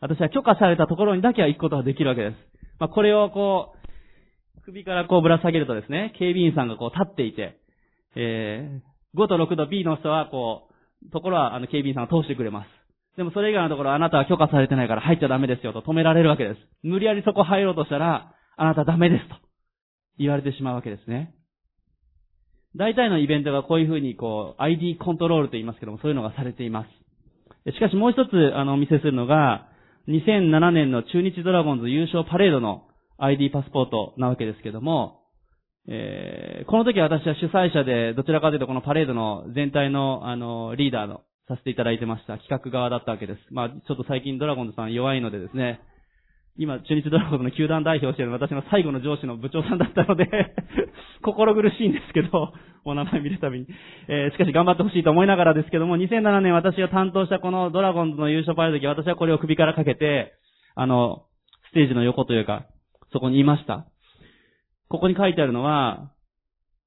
[0.00, 2.36] 私は許可されたところにだけは行くことができるわけです。
[2.78, 7.58] まあこれをこう、首からこうぶら下げるとですね、警備員さんがこう立っていて、
[8.16, 10.74] えー、5と6と B の人はこう、
[11.12, 12.68] ところはあの警備員さんが通してくれます。
[13.16, 16.60] でもそれ以外のところあなたは許可されてないから入っちゃダメですよと止められるわけです。
[16.82, 19.34] 無理やりそこ入ろうとしたら、あなたダメですと
[20.18, 21.34] 言われてしまうわけですね。
[22.76, 26.86] 大体のイベントがこういうふうにこう ID コントロールと言いますけどもそういうのがされていま
[27.64, 27.72] す。
[27.72, 29.68] しかしもう一つあのお見せするのが
[30.08, 32.84] 2007年の中日ドラゴンズ優勝パレードの
[33.18, 35.19] ID パスポートなわけですけども、
[35.88, 42.38] えー、この時私は主催者でどちらかというとこのパレードの全体のあのリーダーのさせていただいてました。
[42.38, 43.40] 企画側だったわけです。
[43.50, 45.80] まあ、ちょっと最近ドラゴンズさん弱いのでですね、
[46.56, 50.26] 今、中日ドラゴンズの球団代表している私の最後の上司の部長さんだったので
[51.22, 52.52] 心苦しいんですけど、
[52.84, 53.66] お名前見るたびに。
[54.08, 60.34] えー、しかし頑張ってほしいと思いながらですけども、2007年私が担当したこのドラゴンズの優勝パレード時、私はこれを首からかけて、
[60.76, 61.24] あの、
[61.70, 62.66] ステージの横というか、
[63.12, 63.86] そこにいました。
[64.90, 66.10] ここに書いてあるのは、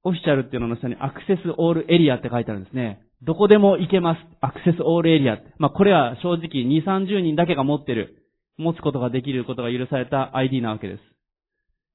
[0.04, 3.02] オフィシャルっていうのの下にアクセスオールエリアって書いてあるんですね。
[3.24, 4.20] どこでも行けます。
[4.42, 5.40] アクセスオールエリア。
[5.58, 11.00] まあ、これは正直2、30人だけが持ってる、持つことができることが許された ID なわけです。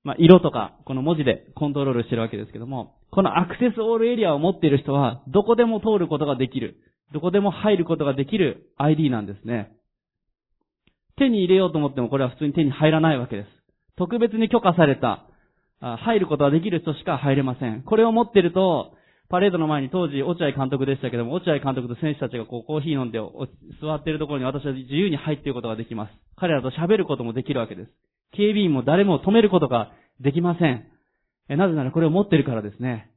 [0.02, 6.78] まあ、色とか、この文字でコントロールしてるわけですけども、このアクセスオールエリアを持っている人は、どこでも通ることができる、
[7.12, 9.72] どこでも入ることができる ID なんですね。
[11.18, 13.48] 手に入れようと思ってもこれは普通に手に入らないわけです。
[13.96, 15.27] 特別に許可された、
[15.80, 17.82] 入ることができる人しか入れません。
[17.82, 18.92] これを持ってると、
[19.30, 23.18] パレードの前に当時、落合監督でしたけども、落合監督と選手たちがこうコーヒー飲んで
[23.80, 26.12] 座っているところに私は自由に入っていることができます。
[26.36, 27.92] 彼らと喋ることもできるわけです。
[28.32, 30.86] 警備員も誰も止めることができません。
[31.50, 33.10] えなぜならこれを持ってるからですね。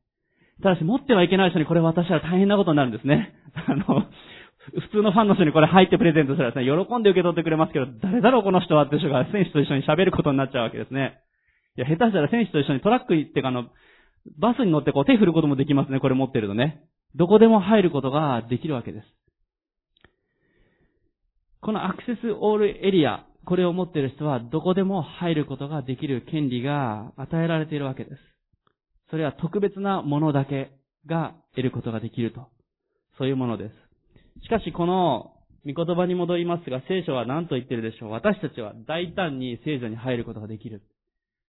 [0.62, 3.34] ただし持ってはいけない人にこれ渡したら大変なことになるんですね。
[3.68, 4.06] あの、
[4.80, 11.20] 普通のファンの人にこれ入ってプレゼントしたらですね、喜んで受け取ってくれますけど、誰だろうこの人はって人が選手と一緒に喋ることになっちゃうわけですね。
[11.78, 13.70] いや、下手したら選手と一緒にトラック行ってかあの、
[14.38, 16.84] バスに乗ってこう手振ることもできますね、これ持ってるとね。
[17.16, 19.08] どこでも入ることができるわけです。
[21.62, 28.18] このアクセスオールエリア、これを持っている人はどこでも入ることができる権利が与えられているわけです。
[29.10, 30.72] それは特別なものだけ
[31.06, 32.48] が得ることができると。
[33.18, 34.44] そういうものです。
[34.44, 35.34] しかしこの
[35.66, 40.82] 御言葉に戻りますが、聖書は何と言ってるでしょう私たちは大胆に聖女に入ることができる。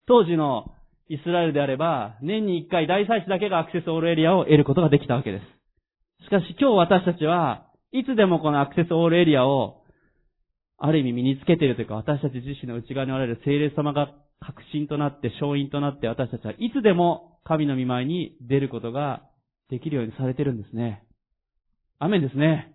[0.07, 0.73] 当時の
[1.09, 6.25] イスラエルであれば、年に一回大祭司だけがアクセスオールエリアを得ることができたわけです。
[6.25, 9.83] しかし今日私たちは、いつでもこのアクセスオールエリアを、
[10.77, 19.21] ある意味身につけているというか、私たち自身の内側におられる聖霊様が確信となって、勝因となって、私たちはいつでも神の御前に出ることが
[19.69, 21.03] できるようにされているんですね。
[21.99, 22.73] アメンですね。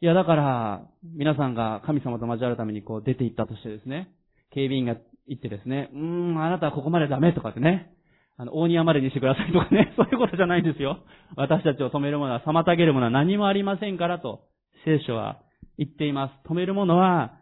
[0.00, 4.10] いや、だから、皆さんが神様と交わるためにこう出て行ったとしてですね、
[4.50, 4.96] 警備員が
[5.30, 7.94] 言ってですね、うーん、あなたはここまでダメとかってね、
[8.36, 10.98] あの、大庭までにしてくださいとかね、 そういうことじゃないんですよ。
[11.36, 14.40] 私たちを止めるものは、妨げるものは何もありませんからと、
[14.84, 15.38] 聖書は
[15.78, 16.48] 言っています。
[16.48, 17.38] 止めるものは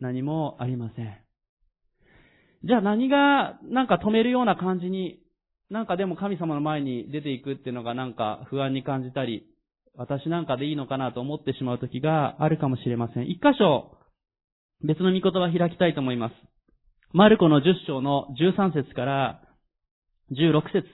[0.00, 1.16] 何もありません。
[2.62, 5.20] じゃあ何が、なんか止めるような感じに、
[5.70, 9.46] なんかでも神様の前に出ていくっていうのがなんか不安に感じたり、
[9.96, 13.30] 私なんかでいいのかなと思ってしまう時があるかもしれません。
[13.30, 13.96] 一箇所、
[14.82, 16.49] 別の御言葉開きたいと思います。
[17.12, 19.42] マルコの10章の13節から
[20.30, 20.86] 16節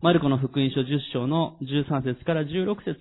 [0.00, 2.96] マルコの福音書10章の13節から16節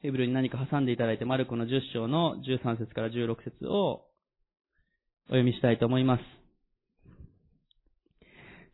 [0.00, 4.06] ヘブルに何か挟んでいただいて、マルコの10章の13節から16節を
[5.26, 6.22] お読みしたいと思います。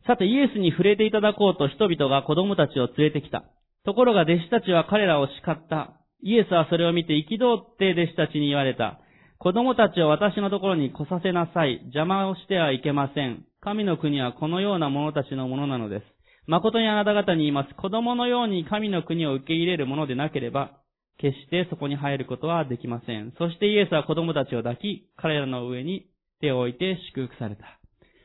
[0.07, 3.43] さて、イエスに触れていただこうと人々が子供たちを連れてきた。
[3.83, 6.00] ところが弟子たちは彼らを叱った。
[6.21, 8.99] イエスはそれを見て憤って弟子たちに言われた。
[9.39, 11.79] 子供たちを私のところに来させなさい。
[11.85, 13.43] 邪魔をしてはいけません。
[13.61, 16.03] 神の国はこのような者たちのものなのです。
[16.47, 17.73] 誠にあなた方に言います。
[17.75, 20.77] 子供のように神の国を受け入れるものでなければ、
[21.17, 23.33] 決してそこに入ることはできません。
[23.37, 26.07] そしてイエスは子供たちを抱き、彼らの上に
[26.41, 27.79] 手を置いて祝福された。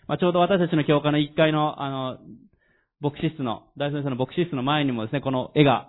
[0.08, 2.18] まあ、ちょうど私たちの教科の1階の、あの、
[3.00, 5.88] 牧師室の、大先生の牧師室の前にもですね、この絵が、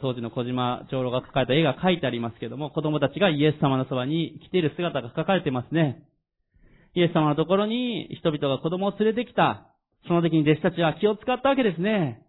[0.00, 6.04] 当時の小島長老が描かれた絵が描いてありますけども、子供たちがイエス様のそばに来ている姿が描かれてますね。
[6.94, 9.66] イエス様のところに人々が子供を連れてきた。
[10.06, 12.22] その時に弟子たちは気を使ったわけですね。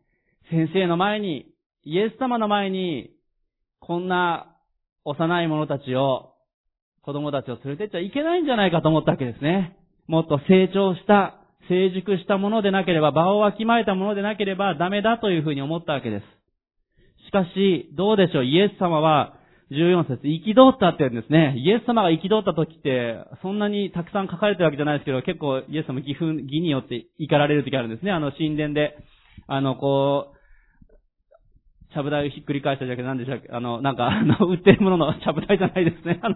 [0.49, 1.47] 先生の前に、
[1.83, 3.11] イエス様の前に、
[3.79, 4.55] こんな
[5.03, 6.33] 幼い者たちを、
[7.01, 9.77] 子供たちを連れてっちゃいけないんじゃないかと思ったわけですね。
[10.07, 16.42] もっと成長した、成熟したものでなければ、場をわきまえたものでなければダメだというふうに思ったわけです。
[17.25, 19.35] しかし、どうでしょう、イエス様は、
[19.71, 21.55] 14節、憤ったって言うんですね。
[21.57, 28.11] イエス様が憤った時って、そんなにたくさん書かれてるわけじゃないですけど、結構イエス様義憤、義によって怒られる時あるんですね。
[28.11, 28.95] あの、神殿で、
[29.47, 33.49] あの、こう、ちゃぶ台をひっくり返したじゃなくて、何でしたっけ？
[33.51, 36.19] あの、なんか、あの、売ってるもののちゃぶ台じゃないですね。
[36.21, 36.35] あの、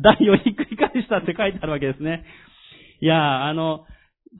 [0.00, 2.24] 台をひっくり返したって書いてあるわけですね。
[3.00, 3.86] いや、あの、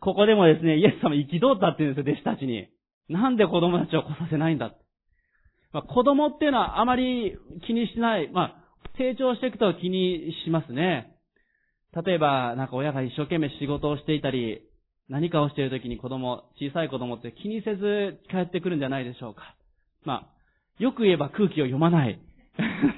[0.01, 2.69] ここでもですね、イエス様憤ったって言うんですよ、弟子たちに。
[3.09, 4.84] なんで子供たちを来させないんだって
[5.75, 8.31] まあ、子供っていうのはあまり気にしない。
[8.33, 8.55] まあ、
[8.97, 11.19] 成長していくと気にしますね。
[12.07, 14.63] 例えば、なんか親が一生懸命仕事をしていたり、
[15.09, 19.57] 何かをしている時に子供、小さい子供って気にせず帰ってくるんじゃないでしょうか。
[20.05, 20.31] ま
[20.79, 22.21] あ、よく言えば空気を読まない。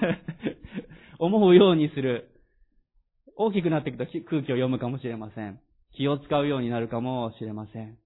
[1.19, 2.29] 思うようにする。
[3.37, 5.59] 大きくなっていくと空気を読むかもしれません。
[5.95, 7.97] 気を使うようになるかもしれません。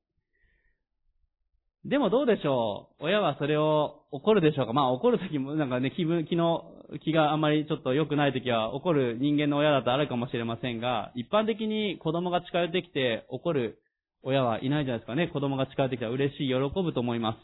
[1.85, 4.73] でもどうでしょう親はそれを怒るでしょうか？
[4.75, 6.64] まあ怒るときもなんかね、気分、気の、
[7.03, 13.79] 気があんまりちょっと良くないときは怒る人間の親だとあるかもしれませんが、一般的に子供が近寄ってきて怒る
[14.23, 15.29] 親はいないじゃないですかね。
[15.33, 17.38] 子供が近寄ってきたら嬉しい、喜ぶと思います。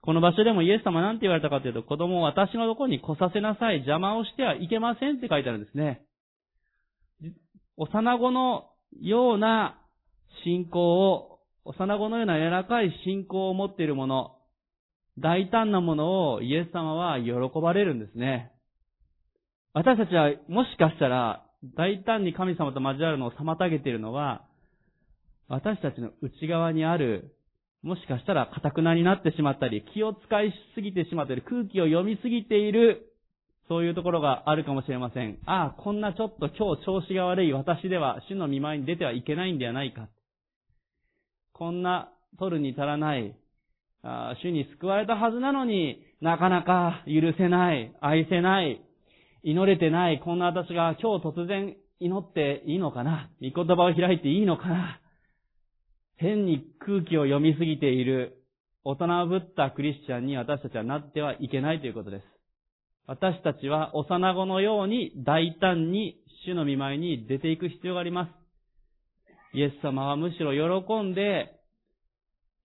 [0.00, 6.06] この場所でもイエス様なんて言われたかというと、子供を私のところに来させなさい、邪魔をしてはいけませんって書いてあるんですね。
[7.76, 8.70] 幼子の
[9.02, 9.78] ような
[10.44, 11.29] 信仰を、
[11.64, 14.36] 幼子のような柔らかい信仰を持っている者、
[15.18, 18.52] 大胆なものをイエス様は喜ばれるんですね。
[19.72, 21.44] 私たちはもしかしたら
[21.76, 24.44] 大胆に神様と交わるのを妨げているのは、
[25.48, 27.36] 私たちの内側にある、
[27.82, 33.10] もしかしたら堅くなになってしまったり、気を使いすぎてしまったり、空気を読みすぎている
[33.70, 35.38] そういうところがあるかもしれません。
[35.46, 40.08] ああ、こんなちょっと今日調子が悪い私では主の見舞いに出てはいけないんではないか。
[41.60, 42.08] こんな
[42.38, 43.36] 取るに足らない、
[44.02, 48.80] あ主に救われたはずなのになかなか許せない、愛せない、
[49.42, 55.00] 祈れてない、こんな私が今日突然祈っていいのかな御言葉を開いていいのかな
[56.16, 58.38] 変に空気を読みすぎている
[58.82, 62.24] 大人ぶったクリスチャンに私たちはなってはいけないということです。
[63.06, 68.39] 私たちは幼子のように大胆に主の見舞いに出ていく必要があります。
[69.52, 71.60] イエス様はむしろ喜んで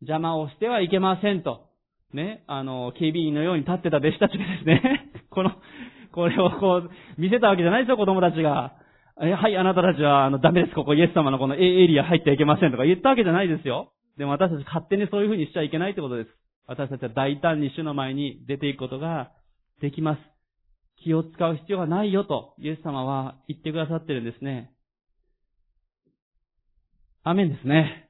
[0.02, 1.70] 邪魔をしてはいけませんと。
[2.14, 5.52] ね、あの、警備員のように立ってた弟子たちがですね、 この、
[6.12, 8.74] これをこう、見せたわけじゃないですよ、子供たちが。
[9.22, 13.92] え、はい、あなたたちは、あの、ダメです、ここイエス様のこのエリア入ってはいけませんとか言ったわけじゃないですよ。
[14.18, 16.30] でも私たち勝手にそういう風にしちゃいけないってことです。
[16.68, 19.32] 私たちは大胆に主の前に出ていくことが
[19.82, 20.20] できます。
[21.04, 24.72] 気を使う必要がないよと、イエス様は言ってくださってるんですね。
[27.28, 28.08] アメンですね。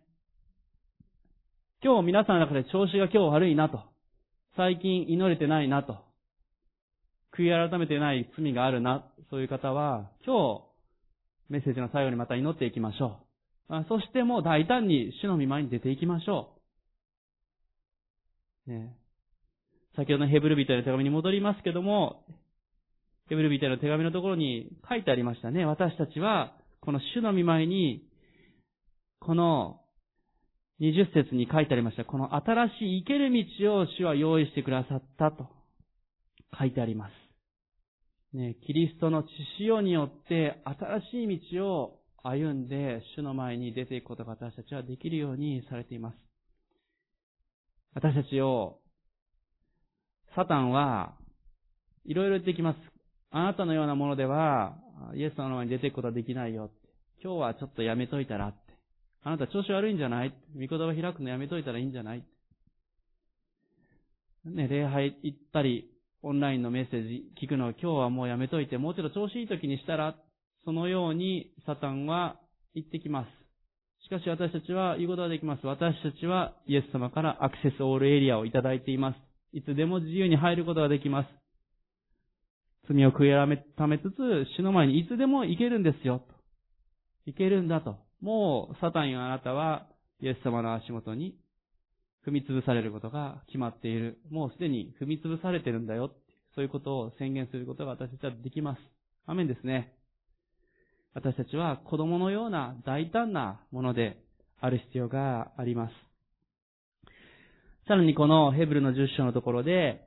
[1.82, 3.80] 今日皆さんの中で調子が今日悪いなと。
[4.58, 6.00] 最近祈れてないなと。
[7.34, 9.06] 悔い改めてない罪があるな。
[9.30, 10.64] そういう方は、今日、
[11.48, 13.22] メッセージの最後にまた祈っていきましょ
[13.70, 13.86] う。
[13.88, 16.58] そしてもう大胆に主の御前に出ていきましょ
[18.68, 18.70] う。
[18.70, 18.98] ね。
[19.96, 22.26] 先ほどのヘブル人への手紙に戻りますけども、
[23.30, 25.64] ヘブル人への手紙のところに書いてありましたね。
[25.64, 28.04] 私たちは、この主の御前に、
[29.20, 29.82] この
[30.82, 32.06] 20節に書いてありました。
[32.06, 35.48] この新しい生ける道を主は用意してくださったと
[36.58, 37.12] 書いてあります。
[38.36, 46.18] ね、キリストの血潮によって新しい道を歩んで主の前に出ていくことが私たちはできるようにされています。
[47.94, 48.80] 私たちを、
[50.36, 51.16] サタンは
[52.04, 52.78] いろいろ言ってきます。
[53.32, 54.76] あなたのようなものでは、
[55.14, 56.72] イエス様の前に出ていくことはできないよ。
[57.24, 58.54] 今日はちょっとやめといたら。
[59.28, 60.34] あなた調子悪いんじゃない？
[60.54, 62.24] 御言葉開くのやめといたらいいんじゃない？
[64.46, 65.90] ね、礼拝行ったり、
[66.22, 70.16] オンラインのメッセージ聞くのを今日はもうやめといて、もうちょっと調子いい時にしたら、
[70.64, 72.40] そのようにサタンは
[72.76, 74.06] 言ってきます。
[74.06, 75.66] しかし私たちは言うことができます。
[75.66, 79.18] 私たちはイエス様からアクセスオールエリアをいただいています。
[79.54, 81.30] いつでも自由に入ることができます。
[82.88, 86.22] 罪を悔い改めつつ、死の前にいつでも行けるんですよ。
[87.26, 88.05] 行けるんだと。
[88.22, 89.88] もう、サタンやあなたは、
[90.20, 91.38] イエス様の足元に
[92.26, 94.20] 踏み潰されることが決まっている。
[94.30, 96.12] もうすでに踏み潰されてるんだよ。
[96.56, 98.80] そういうことを宣言することが私たちはできます。
[99.28, 99.94] アメンですね。
[101.14, 104.18] 私たちは子供のような大胆なもので
[104.60, 105.94] ある必要があります。
[107.88, 110.05] さらにこのヘブルの10章のところで、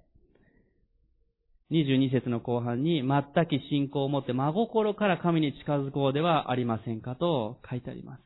[1.71, 8.23] 22節の後半に、全き信仰を持って真心から神に近づこうではありませんかと書いてあります。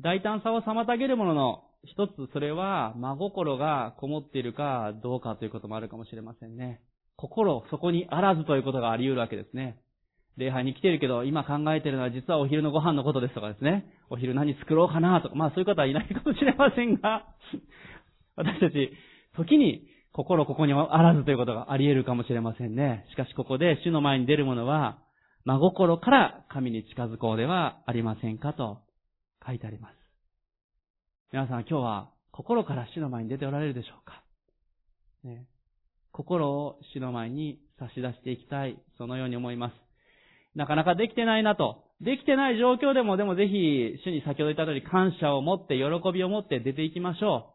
[0.00, 6.80] 大胆さを妨げるものの一つそれは真心がこもっているかどうかということもあるかもしれませんね。
[7.16, 9.78] 心、そこにあらずということがあり得るわけですね。
[10.38, 13.84] 礼拝に来てるけど、今考えてるのは実はお昼のご飯のことですとかですね。
[14.08, 17.26] お昼何作ろうかなとか、まあそういう方はいないかもしれませんが、
[18.36, 18.90] 私たち、
[19.36, 23.06] 時に心ここにあらずということがあり得るかもしれませんね。
[23.10, 24.98] しかしここで主の前に出るものは、
[25.44, 28.78] 真心から神に近づこうではありませんかと
[29.46, 29.94] 書いてあります。
[31.32, 34.22] 皆さん今日は心から主の前に出ておられるでしょうか、
[35.24, 35.46] ね、
[36.12, 39.74] 心を主の前に差し出していきたい、そのように思います。
[40.54, 41.84] なかなかできてないなと。
[42.02, 47.54] できてない状況でも、でもぜひ、主に先ほど言った通り感謝を持って、喜びを持って出ていきましょ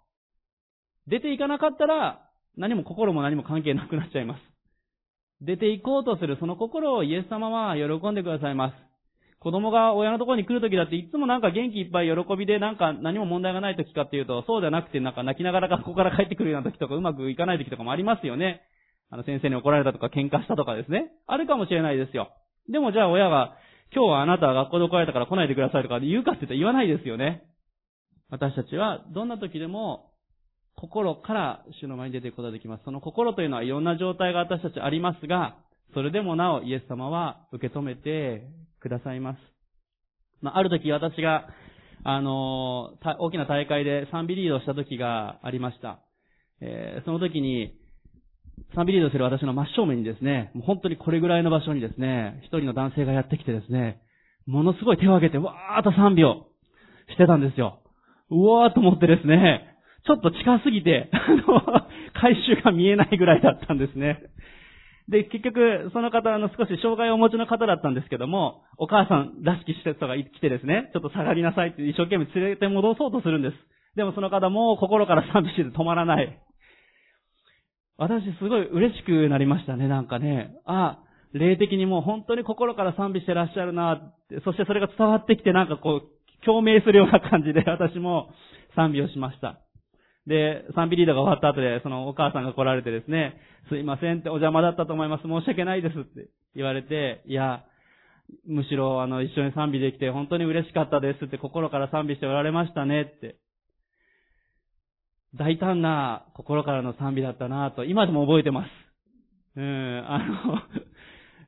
[1.07, 1.09] う。
[1.11, 2.26] 出ていかなかったら、
[2.57, 4.41] 何も心も何も関係なくなっちゃいます。
[5.41, 8.87] 出ていこうとするその心をイエス様は喜んでくださいます。
[9.39, 18.61] 子供が親のところに来るときだっていつもなんか元気いっぱい喜びでなんか何も問題がないときかっていうと、そうじゃなくてなんか泣きながら学校から帰ってくるようなときとかうまくいかないときとかもありますよね。
[19.09, 21.11] あの先生に怒られたとか喧嘩したとかですね。
[21.27, 22.29] あるかもしれないですよ。
[22.69, 23.55] でもじゃあ親が、
[23.93, 27.43] 今日はあなたは学校で怒られたから来ないでくださいとか言うかって言ったら言わないですよね。
[28.29, 30.11] 私たちはどんな時でも
[30.79, 32.83] 心から主の前に出ていくことができます。
[32.85, 35.57] その心というのはいろんな状態が私たちありますが、
[35.93, 38.47] それでもなおイエス様は受け止めて
[38.79, 39.39] くださいます。
[40.41, 41.47] まあ、ある時私が、
[42.03, 45.99] あの、大きな大会で賛美リードした時がありました。
[46.61, 47.73] えー、その時に、
[48.75, 54.01] 賛美リードする私の真正面にですね、もう本当にこれぐらいの場所にですね、一人の男性がやってきてですね、
[54.45, 56.47] ものすごい手を挙げて、わーっと賛美を
[57.09, 57.81] してたんですよ。
[58.29, 64.19] うわーと思ってですね、ちょっと近すぎて、 あの、回収が見えないぐらいだったんですね。
[65.09, 73.55] で、結局、その方、あの、少し障害をお持ちの方だったんですけども、お母さんらしき施設が来てですね、ちょっと下がりなさいって一生懸命連れて戻そうとするんです。
[73.95, 76.37] でもその方も心から賛美して止まらない。
[77.97, 80.51] 私すごい嬉しくなりましたね、なんかね。
[80.65, 80.99] あ、
[81.33, 88.29] 霊的にもう本当に心から賛美してらっしゃるな、そしてそれが伝わってきてなんかこう、共鳴するような感じで私も
[88.75, 89.59] 賛美をしました。
[90.27, 95.23] で、賛美リーダーが終わった後で、そのお母さんが来られてですね、すいませんってお邪魔だったと思います。
[95.23, 97.63] 申し訳ないですって言われて、いや、
[98.45, 103.37] むしろあの一緒に賛美できて本当に嬉しかったですって心から賛美しておられましたねって。
[105.35, 108.69] 大胆な心からの賛美だったなと、今でも覚えてます。
[109.55, 110.59] うん、あの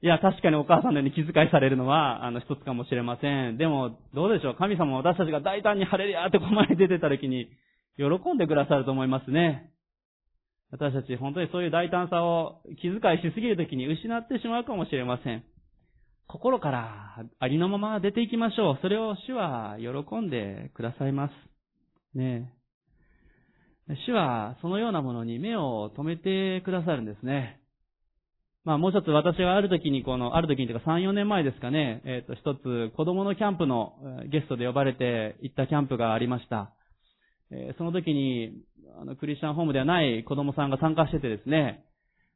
[0.01, 3.57] いや、確かにお母さんのように気遣いされるのは、あの、一つかもしれません。
[3.57, 7.49] でも、どうでしょう神様私たちが大胆に晴れりゃってここまで出てた時に、
[7.99, 9.71] 喜んでくださると思いますね。
[10.71, 15.43] 私たち本当にそういう大胆さを気遣いしすぎる時に失ってしまうかもしれません。
[16.27, 18.79] 心からありのまま出ていきましょう。
[18.81, 21.33] それを主は喜んでくださいます。
[22.17, 22.53] ね
[24.07, 27.59] 主はそのようなものに目を留めてくださるんですね。
[28.63, 33.93] まあもう一つ私がある時にこの、ある時にというか3、4年前ですかね、えっ、ー、と一つ子供のキャンプの
[34.29, 36.71] ゲストで呼ばれて行ったキャンプがありました。
[37.51, 38.53] えー、その時に、
[39.01, 41.83] あの、クリスチャンホームではない子供さんが参加しててですね、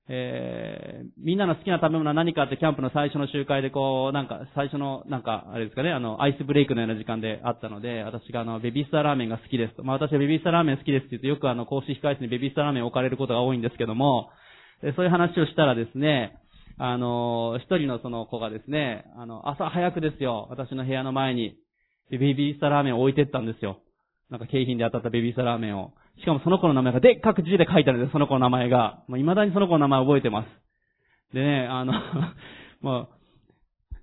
[0.10, 9.84] えー、みんなの好きな食べ物は何かってキャンプの最初の集会でこう、なんか、最初の、なんか、あれですかね、あの、アイスブレイクのような時間であったので、私があの、ベビースターラーメンが好きですと。
[9.84, 14.30] まあ私はベビースターラーメン好きですって言うと、よくあの、公式控室にベビースターラーメン置かれることが多いんですけども、
[14.98, 16.38] そういう話をしたらですね、
[16.78, 21.56] あの、一人のその子がですね、あの、朝早くですよ、私の部屋の前に、
[22.12, 23.80] ベビースターラーメンを置いてったんですよ。
[24.34, 25.94] なんか景品で当たったベビースターラーメンを。
[26.18, 29.04] しかもその子の名前がでっかく字で書いてあるんです、その子の名前が。
[29.08, 31.36] もう未だにその子の名前覚えてます。
[31.36, 31.94] でね、あの
[32.82, 33.10] もう、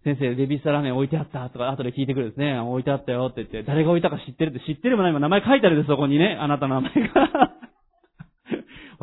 [0.04, 2.60] 先生、ベビースターラーメン置いてあったとか後で聞いてくるんですね。
[2.60, 6.38] 置いてあったよって言って、誰が置いたか知ってるって知ってるもない今名前書いてあるんです、そこにね。
[6.40, 7.56] あなたの名前が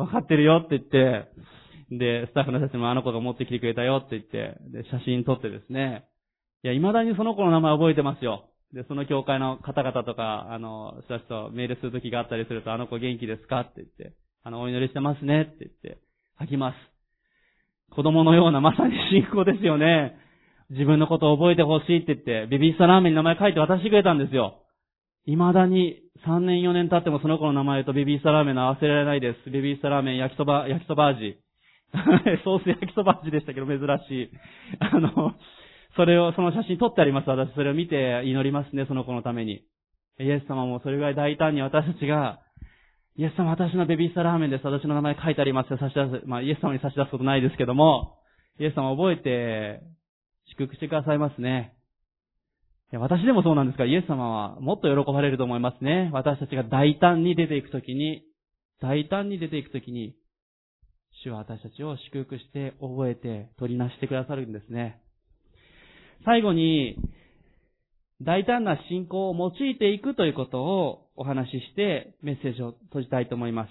[0.02, 1.28] わかってるよって言って、
[1.90, 6.04] で、スタッフの人たちもあの子が持ってきてくれたよって言って、で、写真撮ってですね。
[6.64, 8.48] いや、未だにその子の名前覚えてますよ。
[8.74, 14.14] で、その教会の方々とか、あの、人たちとメールする時があったりすると、あの子元気ですかって言って、
[14.44, 15.98] あの、お祈りしてますねって言って、
[16.36, 16.76] 吐きます。
[17.94, 20.16] 子供のようなまさに信仰ですよね。
[20.70, 24.62] 自分のことを覚えてほしいって言って、ベビースタラーメンに名前書いて渡してくれたんですよ。
[25.24, 29.50] 未だに3年4年経ってもその子の名前とベビースタラーメンの合わせられないです。
[29.50, 31.38] ベビースタラーメン焼きそば、焼きそば味。
[32.44, 34.30] ソース焼きそば味でしたけど珍しい。
[34.78, 35.34] あの、
[35.96, 37.30] それを、その写真撮ってあります。
[37.30, 39.64] 私それを見て祈りますね、その子のために。
[40.20, 42.40] イエス様もそれぐらい大胆に私たちが、
[43.16, 44.64] イエス様私のベビースターラーメンです。
[44.64, 45.78] 私の名前書いてありますよ。
[45.78, 46.26] 差し出す。
[46.26, 48.18] まあ、イエス様に差し出すことないですけども、
[48.60, 49.82] イエス様覚えて、
[50.50, 51.74] 祝福してくださいますね。
[52.90, 56.10] いや私でもそうなんですが、イエス様はもっと喜ばれると思いますね。
[56.12, 58.24] 私たちが大胆に出ていくときに、
[58.80, 60.14] 大胆に出ていくときに、
[61.22, 65.02] 主は私たちを祝福して覚えて取りなしてくださるんですね。
[66.24, 66.96] 最後に、
[68.20, 73.70] 大胆な信仰を用いていくということをお話ししてメッセージを閉じたいと思います。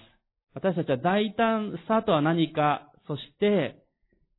[0.54, 3.82] 私たちは大胆さとは何か、そして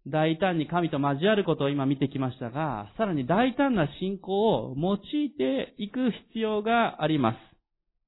[0.08, 7.36] 大胆に神と交わることを今見てきましたが、さらに大胆な信仰を用いていく必要がありま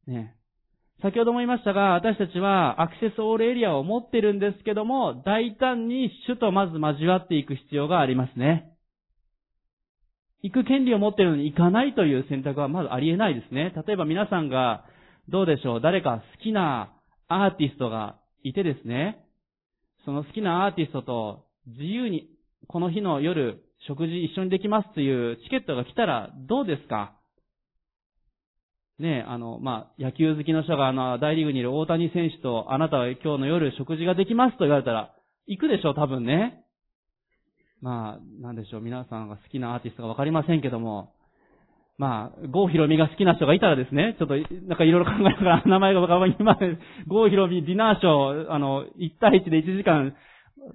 [0.07, 0.09] す。
[0.09, 0.35] ね。
[1.01, 8.70] 先ほども言いましたが、私たちはアクセスオールエリアを持ってるんですけども、大胆に主とまず交わっていく必要がありますね。
[10.43, 13.73] 行く権利を持っているのに行かないという選択はまずありえないですね。
[13.87, 14.85] 例えば皆さんが、
[15.29, 16.93] どうでしょう、誰か好きな
[17.27, 19.23] アーティストがいてですね、
[20.03, 22.27] その好きなアーティストと自由に
[22.67, 27.13] この日の夜食事一緒にできますというチケットが来たらどうですか？
[28.99, 35.13] ねえあの、まあ、野球好きの人があの、大リーグにいる大谷選手とあなたは今日の夜食事ができますと言われたら、
[35.47, 36.63] 行くでしょう、多分ね。
[37.81, 41.13] まあ、なんでしょう、皆さんが好きなアーティストがわかりませんけども、
[41.97, 44.35] まあ、郷ひろみが好きな人がいたらですね、ちょっと、
[44.67, 46.79] なんかいろいろ考えながら、名前がわかりません。
[47.07, 50.15] 郷ひろみディナーショー、あの、1対1で1時間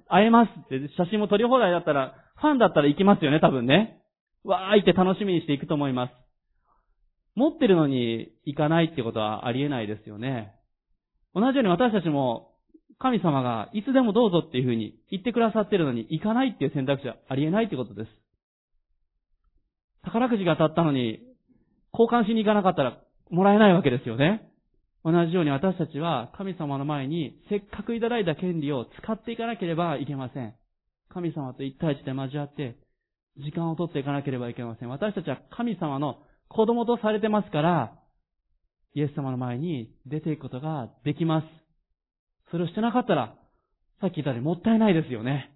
[0.07, 4.01] 会えますって、写真も撮り放題だったら、ファンだったら行きますよね、多分ね。
[4.43, 6.13] わーいって楽しみにしていくと思います。
[7.35, 10.53] 持ってるのに行かないってことはありえないですよね。
[11.35, 12.56] 同じように私たちも
[12.99, 18.09] 神様がいつでもどうぞっていうふうに言ってくださってるのに行かないっていう選択肢はありえないってことです。
[20.03, 21.19] 宝くじが当たったのに
[21.93, 22.97] 交換しに行かなかったら
[23.29, 24.49] もらえないわけですよね。
[25.03, 30.55] 同じように私たちは神様の前にせっかくいただいた権利を使っていかなければいけません。
[31.13, 32.77] 神様と一対一で交わって
[33.37, 34.89] 時間を取っていかなければいけません。
[34.89, 36.17] 私たちは神様の
[36.49, 37.93] 子供とされてますから、
[38.95, 41.66] イエス様の前に出ていくことができます。
[42.51, 43.35] それをしてなかったら、
[44.01, 45.51] さっき言ったようにもったいないですよね。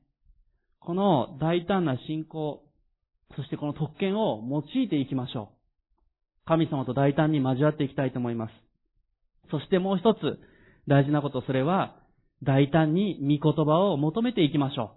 [0.80, 2.64] この大胆な信仰、
[3.36, 5.62] そしてこの特権を用いていきましょう
[6.46, 8.52] 神様と大胆に交わっていきたいと思います。
[9.52, 10.40] そしてもう一つ
[10.88, 11.96] 大事なこと、それは
[12.44, 14.96] 大胆に御言葉を求めていきましょ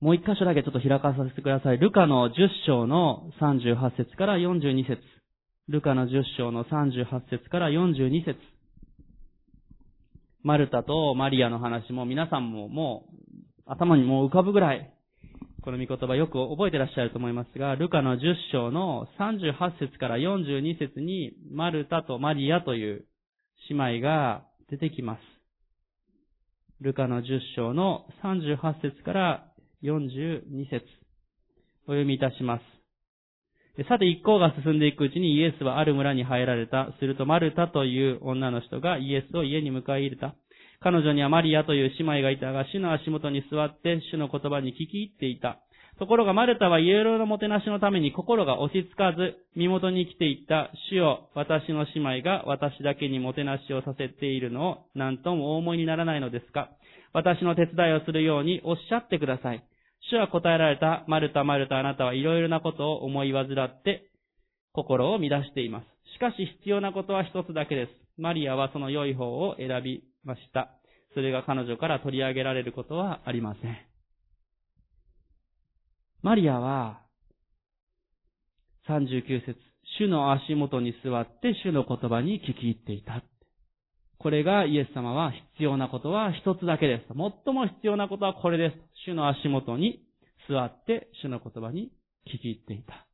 [0.00, 0.04] う。
[0.06, 1.78] もう一箇所だけちょっと開かさせてください。
[1.78, 2.32] ルカの10
[2.66, 5.02] 章の38節から42節
[5.68, 8.38] ルカの10章の38節から42節
[10.42, 14.92] マルタとマリアの話も皆さんももう頭にもう浮かぶぐらい
[15.68, 18.18] この御言葉よく覚えてらっしゃると思いますが、ルカの10
[18.52, 23.04] 章の38節から42節に、マルタとマリアという
[23.68, 25.20] 姉妹が出てきます。
[26.80, 27.24] ルカの10
[27.56, 30.86] 章の38節から42節
[31.84, 32.77] お読みいたします。
[33.86, 36.88] さて一行が進んでいくうちにイエスはある村に入られた。
[36.98, 40.34] するとマルタという女の人がイエスを家に迎え入れた。
[40.80, 45.60] 彼女にはマリアという姉妹がいたが、主の足元に座って主の言葉に聞き入っていた。
[45.98, 56.70] ところがマルタはイエローのもてなしのために心が落ち着かず、身元に来ていった主よ、私の姉妹が私だけにもてなしをさせているのを何ともお思いにならないのですか
[57.12, 59.64] 私の手伝いをするようにおっしゃってください。
[60.10, 64.10] 主は答えられた、マルタ、マルタ、あなたはいろいろなことを思い煩って
[64.72, 65.84] 心を乱しています。
[66.14, 67.90] しかし必要なことは一つだけです。
[68.20, 70.70] マリアはその良い方を選びました。
[71.14, 73.76] それが彼女から取り上げられることはありません。
[76.22, 77.02] マリアは、
[78.88, 79.56] 39節
[79.98, 83.22] 主の足元に座って主の言葉に聞き入っていた。
[84.18, 87.06] これがイエス様は必要なことは一つだけです。
[87.08, 88.76] 最も必要なことはこれです。
[89.06, 90.02] 主の足元に
[90.48, 91.92] 座って主の言葉に
[92.26, 93.06] 聞き入っていた。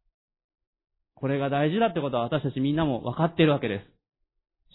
[1.15, 3.95] これが大事だってことは私たちみんなも分かっているわけです。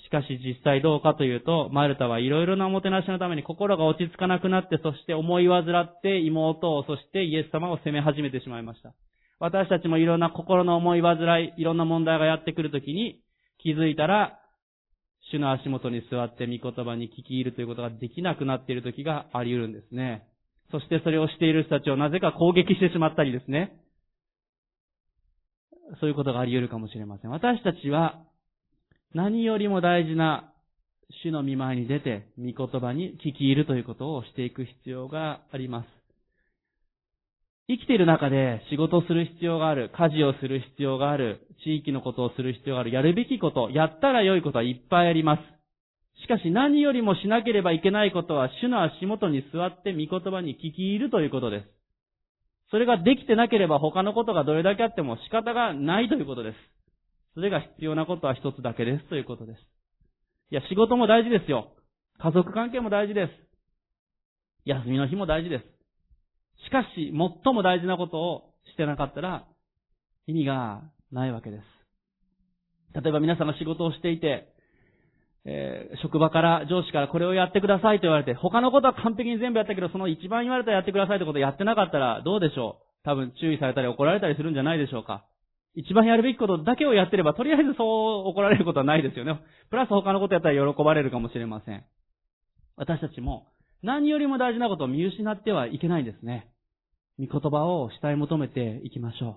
[0.05, 8.93] しかし実際どうかというと、マルタはいろいろなおもてなしのために心が落ち着かなくなって、そして思い煩って妹を、そしてイエス様を責め始めてしまいました。
[9.39, 13.21] 私たちもいろんな心の思い煩い、いろんな問題がやってくるときに
[13.61, 14.38] 気づいたら、
[15.31, 20.27] 主の足元に座って御言葉に聞き入るということができなくなっている時があり得るんですね。
[20.71, 23.79] そしてそれをしている人たちをなぜか攻撃してしまったりですね。
[25.99, 27.31] そういうことがあり得るかもしれません。
[27.31, 28.23] 私たちは
[29.13, 30.53] 何よりも大事な
[31.23, 35.98] 主の見舞いに出て、御言葉に聞き入るということをしていく必要があります。
[37.69, 45.43] 生きている中で仕事をする必要がある、家事をする必要がある、地域のことをする必要がある、やるべきこと、やったら良いことはいっぱいあります。
[46.23, 51.65] しかし何よりもしなければいけないことは、主の足元に座って御言葉に聞き入るということです。
[52.71, 56.55] それができてなければ他のことがどれだけあっても仕方がないということです。
[57.35, 59.59] それが必要なことは一つだけですということです。
[60.51, 61.73] いや、仕事も大事ですよ。
[62.17, 63.31] 家族関係も大事です。
[64.65, 65.78] 休みの日も大事です。
[66.65, 67.13] しかし、
[67.45, 68.43] 最も大事なことを
[68.73, 69.45] してなかったら、
[70.27, 70.81] 意味が
[71.11, 71.63] ないわけです。
[73.01, 74.49] 例えば皆さんが仕事をしていて、
[75.45, 82.85] えー、職場から上司からこれをやってくださいと言われて、他のことは完璧に全部やったけど、その一番言われたらやってくださいってことをやってなかったらどうでしょう？
[83.05, 85.25] 多分注意されたり怒られたりするんじゃないでしょうか
[85.75, 89.39] 一番やるべきことだけをやってれば、とりあえずそう怒られることはないですよね。
[89.69, 91.85] プラス他のことやったら喜ばれるかもしれません。
[92.75, 93.47] 私たちも
[93.83, 96.51] 何よりも大事なことを見失ってはいけないんですね。
[97.19, 99.35] 御言葉を主体求めていきましょう。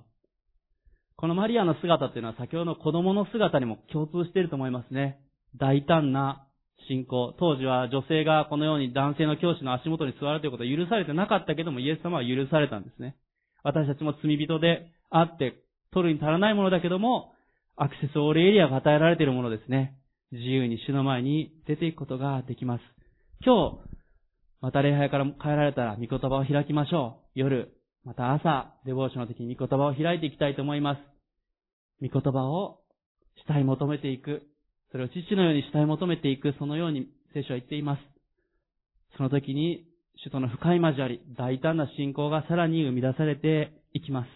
[1.16, 5.20] このマリアの姿っていうのは先ほどの子供の姿にも共通していると思いますね。
[5.58, 6.46] 大胆な
[6.88, 7.34] 信仰。
[7.38, 13.16] 当時は女性がこのように男性の教師の足元に座るということは許されてなかったけども、イエス様は許されたんですね。
[13.62, 15.62] 私たちも罪人であって、
[15.92, 17.32] 取るに足らないものだけども、
[17.76, 19.96] アクセスオールエリアが与えられているものですね。
[20.32, 22.82] 自由に主の前に出ていくことができます。
[23.44, 23.91] 今日、
[24.62, 27.38] また礼拝から帰られたら御言葉を開きましょう。
[27.38, 31.00] 夜、また朝、デボーションの時に御言葉を開いていきたいと思います。
[32.00, 32.78] 御言葉を
[33.44, 34.42] 主体求めていく。
[34.92, 36.54] それを父のように主体求めていく。
[36.60, 38.00] そのように聖書は言っています。
[39.16, 39.84] その時に、
[40.24, 44.28] 主との深い交わり、大胆な信仰がさらに生み出されていきます。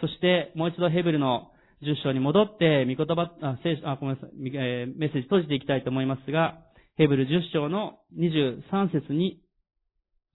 [0.00, 1.52] そして、もう一度ヘブルの
[1.82, 6.58] 10章に戻って、御言葉、あ、聖書、あ、ごめんなさい、えー、メッセージ閉じていきたいと思いますが、
[6.96, 9.40] ヘブル10章の23節に、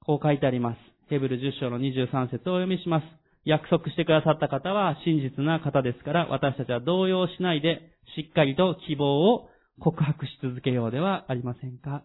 [0.06, 0.78] こう書いてあります。
[1.10, 3.04] ヘブル10章の23節をお読みします。
[3.46, 7.82] 約束してくださった方は真実な方ですから、私たちは動揺しないで、
[8.16, 9.50] しっかりと希望を
[9.80, 12.04] 告白し続けようではありませんか。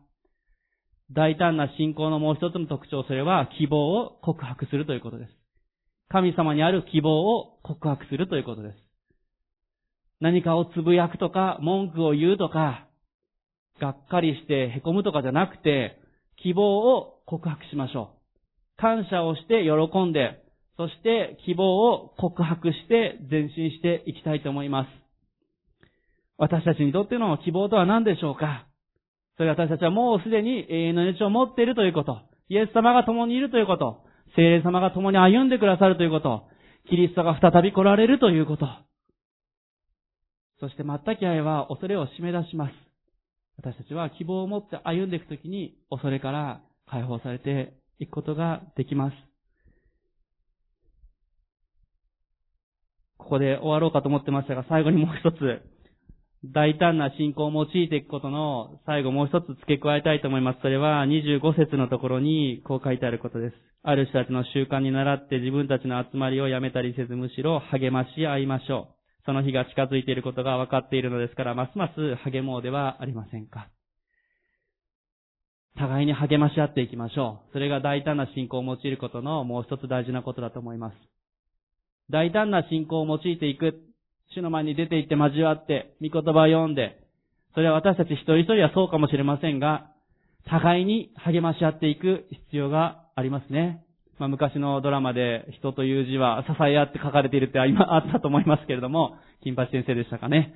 [1.12, 5.30] 大胆な信仰のもう一つの特徴、それは希望を告白するということです。
[6.08, 8.76] 神様にある希望を告白するということです。
[10.20, 12.86] 何かをつぶやくとか、文句を言うとか、
[13.80, 15.98] がっかりして凹むとかじゃなくて、
[16.42, 18.80] 希望を告白しましょう。
[18.80, 20.42] 感謝をして喜んで、
[20.76, 24.88] そして希望を告白して前進していきたいと思います。
[26.38, 28.66] 私たちにとっての希望とは何でしょうか？
[29.36, 32.18] それ私たちはもうすでに永遠の命を持っているということ。
[32.48, 34.04] イエス様が共にいるということ。
[34.36, 36.44] 聖霊様が共に歩んでくださるということ。
[36.88, 38.66] キリストが再び来られるということ。
[40.60, 42.89] そして全き愛は恐れを締め出します。
[43.60, 49.14] 私たちは希望を持って歩んでいくときに恐れから解放されていくことができます。
[53.18, 55.60] ここで終わろうかと思ってましたが、最後にもう一つ、
[56.42, 60.60] 大胆な信仰を用いていくことの最後もう一つ付け加えたいと思います。
[60.62, 63.56] それは25節のところにこう書いてあることです。
[63.82, 68.99] ある人たちの習慣に倣って自分たちの集まりをやめたりせずむしろ励まし合いましょう。
[69.30, 73.68] その日が近づいていることが分かっているのですから、ますます励もうではありませんか。
[75.78, 77.52] 互いに励まし合っていきましょう。
[77.52, 80.96] それが大胆な信仰を用いることのもう一つ大事なことだと思います。
[82.10, 83.78] 大胆な信仰を用いていく。
[84.34, 86.98] 主の前に出て行って交わって、御言葉を読んで、
[87.54, 89.92] それは私たち一人一人はそうかもしれませんが、
[90.48, 93.84] 互いに励まし合っていく必要がありますね。
[94.20, 100.52] まあ、昔のドラマで人という字は支え合って書かれているって今あったと思いますけれども、金八先生でしたかね。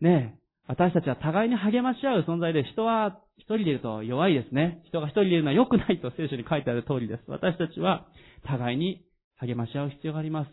[0.00, 4.82] ねえ、私たちは互いに励まし合う存在で、人は一人でいると弱いですね。
[4.88, 7.22] 人が一人でいるのは良くないと聖書に書いてある通りです。
[7.28, 8.08] 私たちは
[8.44, 9.04] 互いに
[9.36, 10.50] 励まし合う必要があります。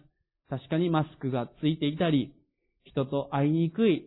[0.47, 2.35] 確かにマスクがついていたり、
[2.85, 4.05] 人と会いにくい、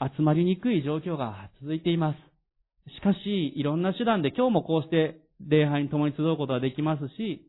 [0.00, 2.16] 集まりにくい状況が続いています。
[2.96, 7.46] しかし、いろんな手段で今日もこうして礼拝に共に集うことができますし、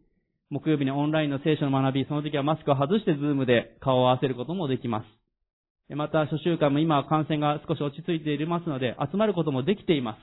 [0.49, 5.95] 木曜日にオンラインの聖書の学び、その時はマスクを外してズームで顔を合わせることもできます。
[5.95, 10.17] また、初週間も今は感染が少し落ち着いていますので、集まることもできていま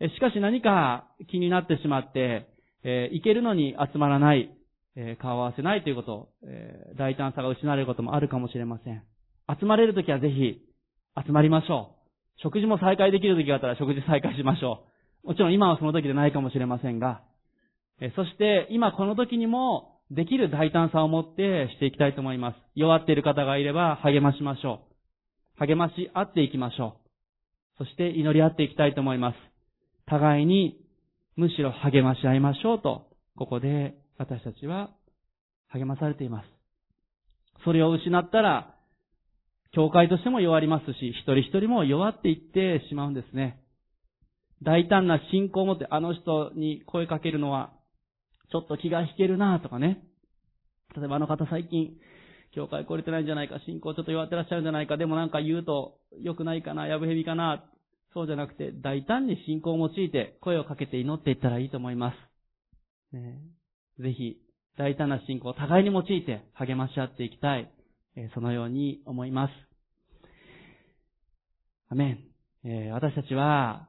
[0.00, 0.14] す。
[0.14, 2.48] しかし何か気になってしまって、
[2.82, 4.50] えー、行けるのに集まらない、
[4.96, 9.02] えー、顔を合わせないということ、えー、大胆さが失われることもあるかもしれません。
[9.48, 10.60] 集まれるときはぜひ、
[11.24, 11.96] 集まりましょ
[12.38, 12.40] う。
[12.42, 14.93] 食事も再開できるときがあったら食事再開しましょう。
[15.24, 17.22] もちろん今はその時でないかもしれませんが、
[18.16, 22.56] そして今この時にもできる大胆さを持ってしていきたいと思います。
[22.74, 24.80] 弱っている方がいれば励ましましょ
[25.58, 25.66] う。
[25.66, 26.96] 励まし合っていきましょ
[27.80, 27.84] う。
[27.84, 29.36] そして祈り合っていきたいと思います。
[30.06, 30.78] 互いに
[31.36, 34.90] むしろ励まし合いましょうと、ここで私たちは
[35.68, 36.48] 励まされています。
[37.64, 38.74] それを失ったら、
[39.72, 43.63] 教会としても弱りますし、一人一人も弱っていってしまうんですね。
[44.64, 47.72] 大胆な信仰を持ってあの人に声かけるのは、
[48.50, 50.02] ちょっと気が引けるなとかね。
[50.96, 51.96] 例えばあの方最近、
[52.52, 57.64] 教会来れてないんじゃないか、信仰ちょっと弱ってらっしゃるんじゃないか、でもなんか言うと良くないかな、やぶへびかな。
[58.14, 63.16] そうじゃなくて、大胆に信仰を用いて声をかけて祈っていったらいいと思います。
[63.16, 63.40] ね、
[63.98, 64.38] ぜひ、
[64.78, 67.70] 大胆な信仰を互いに用いて励まし合っていきたい。
[68.34, 69.52] そのように思います。
[71.90, 72.20] アメ
[72.64, 72.92] ン。
[72.92, 73.88] 私たちは、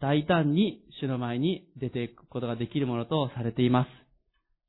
[0.00, 3.88] 大胆に主の前に出ていくことができるものとされています。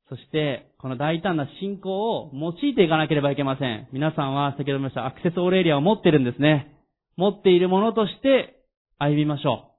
[0.08, 3.88] そして、この大胆な信仰を用いていかなければいけません。
[3.92, 6.74] 皆さんは先ほども言いましたアクセスオーレリアを持ってるんですね。
[7.16, 8.62] 持っているものとして
[8.98, 9.72] 歩みましょ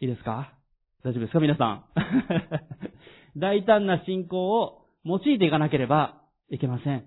[0.00, 0.04] う。
[0.04, 0.54] いいですか？
[1.04, 1.40] 大丈夫ですか？
[1.40, 1.84] 皆さん。
[3.38, 7.04] 大胆な信仰を用いていかなければいけません。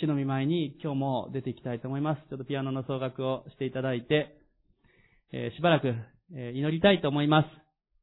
[0.00, 2.22] 主の見舞いに今日も出ていきたいと思います。
[2.28, 4.36] ちょっとピアノの奏楽をしていただいて、
[5.32, 5.94] えー、しばらく、
[6.34, 7.48] えー、祈りたいと思います。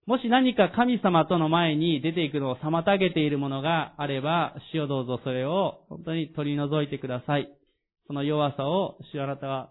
[0.05, 7.49] もし何か神様との前に出ていくのを妨げているものがあれば、主をどうぞそれを本当に取り除いてください。
[8.07, 9.69] その弱さを主あなたは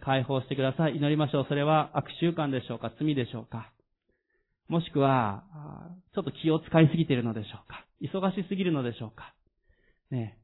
[0.00, 0.96] 解放してください。
[0.96, 1.46] 祈りましょう。
[1.48, 3.72] それは悪習慣でしょうか罪でしょうか
[4.68, 5.42] もしくは、
[6.14, 9.34] ちょっと気を使いすぎているのでしょうか忙しすぎるのでしょうか
[10.10, 10.38] ね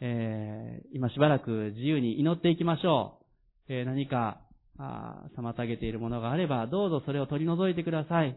[0.00, 3.18] えー、今しばらく自由に祈っていきましょ
[3.68, 3.72] う。
[3.72, 4.42] えー、何か
[4.78, 8.36] あ妨げているものがあれば、どうぞそれを取り除いてください。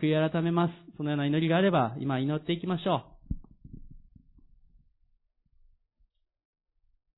[0.00, 0.72] 悔い改めます。
[0.96, 3.19] そのような祈りがあれば、今祈っていきましょう。